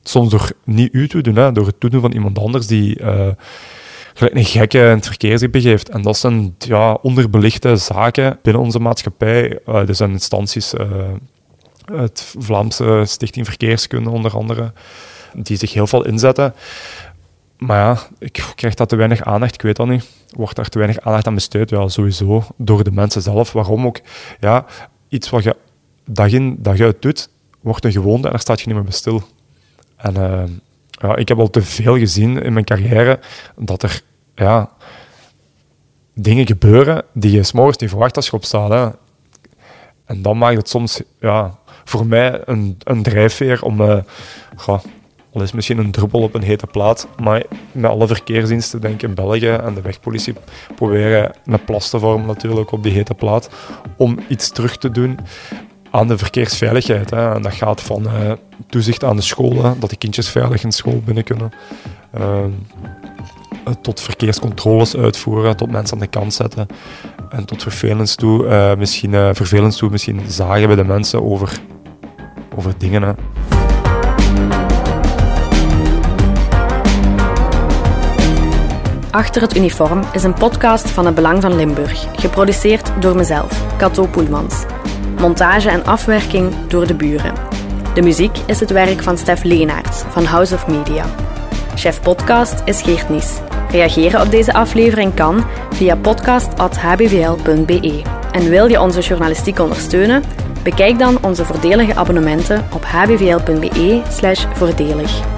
Soms 0.02 0.30
door 0.30 0.52
niet 0.64 0.94
u 0.94 1.08
te 1.08 1.20
doen, 1.20 1.36
hè, 1.36 1.52
door 1.52 1.66
het 1.66 1.80
toedoen 1.80 2.00
van 2.00 2.12
iemand 2.12 2.38
anders 2.38 2.66
die 2.66 3.00
uh, 3.00 3.28
gelijk 4.14 4.34
een 4.34 4.44
gekke 4.44 4.78
in 4.78 4.84
het 4.84 5.06
verkeer 5.06 5.50
begeeft. 5.50 5.88
En 5.88 6.02
dat 6.02 6.16
zijn 6.16 6.54
ja, 6.58 6.92
onderbelichte 6.92 7.76
zaken 7.76 8.38
binnen 8.42 8.62
onze 8.62 8.78
maatschappij. 8.78 9.58
Uh, 9.68 9.88
er 9.88 9.94
zijn 9.94 10.10
instanties, 10.10 10.72
het 11.92 12.34
Vlaamse 12.38 13.02
Stichting 13.06 13.46
Verkeerskunde 13.46 14.10
onder 14.10 14.36
andere, 14.36 14.72
die 15.32 15.56
zich 15.56 15.72
heel 15.72 15.86
veel 15.86 16.04
inzetten. 16.06 16.54
Maar 17.58 17.78
ja, 17.78 17.98
ik 18.18 18.52
krijg 18.54 18.74
dat 18.74 18.88
te 18.88 18.96
weinig 18.96 19.22
aandacht, 19.22 19.54
ik 19.54 19.62
weet 19.62 19.76
dat 19.76 19.86
niet. 19.86 20.08
Wordt 20.36 20.56
daar 20.56 20.68
te 20.68 20.78
weinig 20.78 21.00
aandacht 21.00 21.26
aan 21.26 21.34
besteed? 21.34 21.70
Ja, 21.70 21.88
sowieso. 21.88 22.44
Door 22.56 22.84
de 22.84 22.90
mensen 22.90 23.22
zelf. 23.22 23.52
Waarom 23.52 23.86
ook? 23.86 24.00
Ja, 24.40 24.66
iets 25.08 25.30
wat 25.30 25.42
je 25.42 25.56
dag 26.04 26.30
in, 26.30 26.56
dag 26.58 26.80
uit 26.80 27.02
doet, 27.02 27.28
wordt 27.60 27.84
een 27.84 27.92
gewoonte 27.92 28.26
en 28.26 28.30
daar 28.30 28.40
staat 28.40 28.60
je 28.60 28.66
niet 28.66 28.74
meer 28.74 28.84
bij 28.84 28.92
stil. 28.92 29.22
En 29.96 30.14
uh, 30.16 30.42
ja, 30.90 31.16
ik 31.16 31.28
heb 31.28 31.38
al 31.38 31.50
te 31.50 31.62
veel 31.62 31.98
gezien 31.98 32.42
in 32.42 32.52
mijn 32.52 32.64
carrière 32.64 33.18
dat 33.56 33.82
er 33.82 34.02
ja, 34.34 34.70
dingen 36.14 36.46
gebeuren 36.46 37.04
die 37.12 37.30
je 37.30 37.42
s'morgens 37.42 37.78
niet 37.78 37.90
verwacht 37.90 38.16
als 38.16 38.26
je 38.26 38.32
opstaat. 38.32 38.70
Hè. 38.70 38.88
En 40.04 40.22
dan 40.22 40.38
maakt 40.38 40.56
het 40.56 40.68
soms 40.68 41.02
ja, 41.20 41.58
voor 41.84 42.06
mij 42.06 42.42
een, 42.44 42.78
een 42.84 43.02
drijfveer 43.02 43.62
om, 43.62 43.80
uh, 43.80 43.98
is 45.42 45.52
misschien 45.52 45.78
een 45.78 45.90
druppel 45.90 46.20
op 46.20 46.34
een 46.34 46.42
hete 46.42 46.66
plaat, 46.66 47.08
maar 47.22 47.42
met 47.72 47.90
alle 47.90 48.06
verkeersdiensten 48.06 48.80
denk 48.80 48.94
ik 48.94 49.02
in 49.02 49.14
België 49.14 49.48
en 49.48 49.74
de 49.74 49.80
wegpolitie 49.80 50.34
proberen 50.74 51.30
met 51.44 51.64
plas 51.64 51.90
te 51.90 51.98
vormen 51.98 52.26
natuurlijk 52.26 52.72
op 52.72 52.82
die 52.82 52.92
hete 52.92 53.14
plaat 53.14 53.50
om 53.96 54.18
iets 54.28 54.50
terug 54.50 54.76
te 54.76 54.90
doen 54.90 55.18
aan 55.90 56.08
de 56.08 56.18
verkeersveiligheid. 56.18 57.10
Hè. 57.10 57.34
En 57.34 57.42
dat 57.42 57.54
gaat 57.54 57.80
van 57.80 58.04
uh, 58.04 58.32
toezicht 58.68 59.04
aan 59.04 59.16
de 59.16 59.22
scholen, 59.22 59.80
dat 59.80 59.90
de 59.90 59.96
kindjes 59.96 60.28
veilig 60.28 60.62
in 60.62 60.72
school 60.72 61.02
binnen 61.04 61.24
kunnen, 61.24 61.52
uh, 62.18 62.44
tot 63.82 64.00
verkeerscontroles 64.00 64.96
uitvoeren, 64.96 65.56
tot 65.56 65.70
mensen 65.70 65.94
aan 65.96 66.02
de 66.02 66.06
kant 66.06 66.34
zetten. 66.34 66.66
En 67.30 67.44
tot 67.44 67.62
vervelend 67.62 68.16
toe, 68.16 68.44
uh, 68.44 68.74
misschien, 68.74 69.10
vervelend 69.10 69.76
toe 69.76 69.90
misschien 69.90 70.20
zagen 70.28 70.66
bij 70.66 70.76
de 70.76 70.84
mensen 70.84 71.22
over, 71.22 71.60
over 72.56 72.72
dingen. 72.78 73.02
Hè. 73.02 73.12
Achter 79.16 79.42
het 79.42 79.56
uniform 79.56 80.02
is 80.12 80.22
een 80.22 80.34
podcast 80.34 80.90
van 80.90 81.06
het 81.06 81.14
Belang 81.14 81.42
van 81.42 81.56
Limburg, 81.56 82.06
geproduceerd 82.16 82.90
door 83.00 83.16
mezelf, 83.16 83.76
Cato 83.76 84.06
Poelmans. 84.06 84.64
Montage 85.18 85.70
en 85.70 85.84
afwerking 85.84 86.52
door 86.68 86.86
de 86.86 86.94
buren. 86.94 87.34
De 87.94 88.02
muziek 88.02 88.38
is 88.46 88.60
het 88.60 88.70
werk 88.70 89.02
van 89.02 89.18
Stef 89.18 89.42
Leenaerts 89.42 90.02
van 90.08 90.24
House 90.24 90.54
of 90.54 90.66
Media. 90.66 91.04
Chef 91.74 92.02
podcast 92.02 92.62
is 92.64 92.82
Geert 92.82 93.08
Nies. 93.08 93.38
Reageren 93.70 94.20
op 94.20 94.30
deze 94.30 94.52
aflevering 94.52 95.14
kan 95.14 95.44
via 95.70 95.96
podcast.hbvl.be. 95.96 98.02
En 98.32 98.48
wil 98.48 98.66
je 98.66 98.80
onze 98.80 99.00
journalistiek 99.00 99.58
ondersteunen? 99.58 100.22
Bekijk 100.62 100.98
dan 100.98 101.18
onze 101.22 101.44
voordelige 101.44 101.94
abonnementen 101.94 102.64
op 102.72 102.84
hbvl.be/voordelig. 102.84 105.35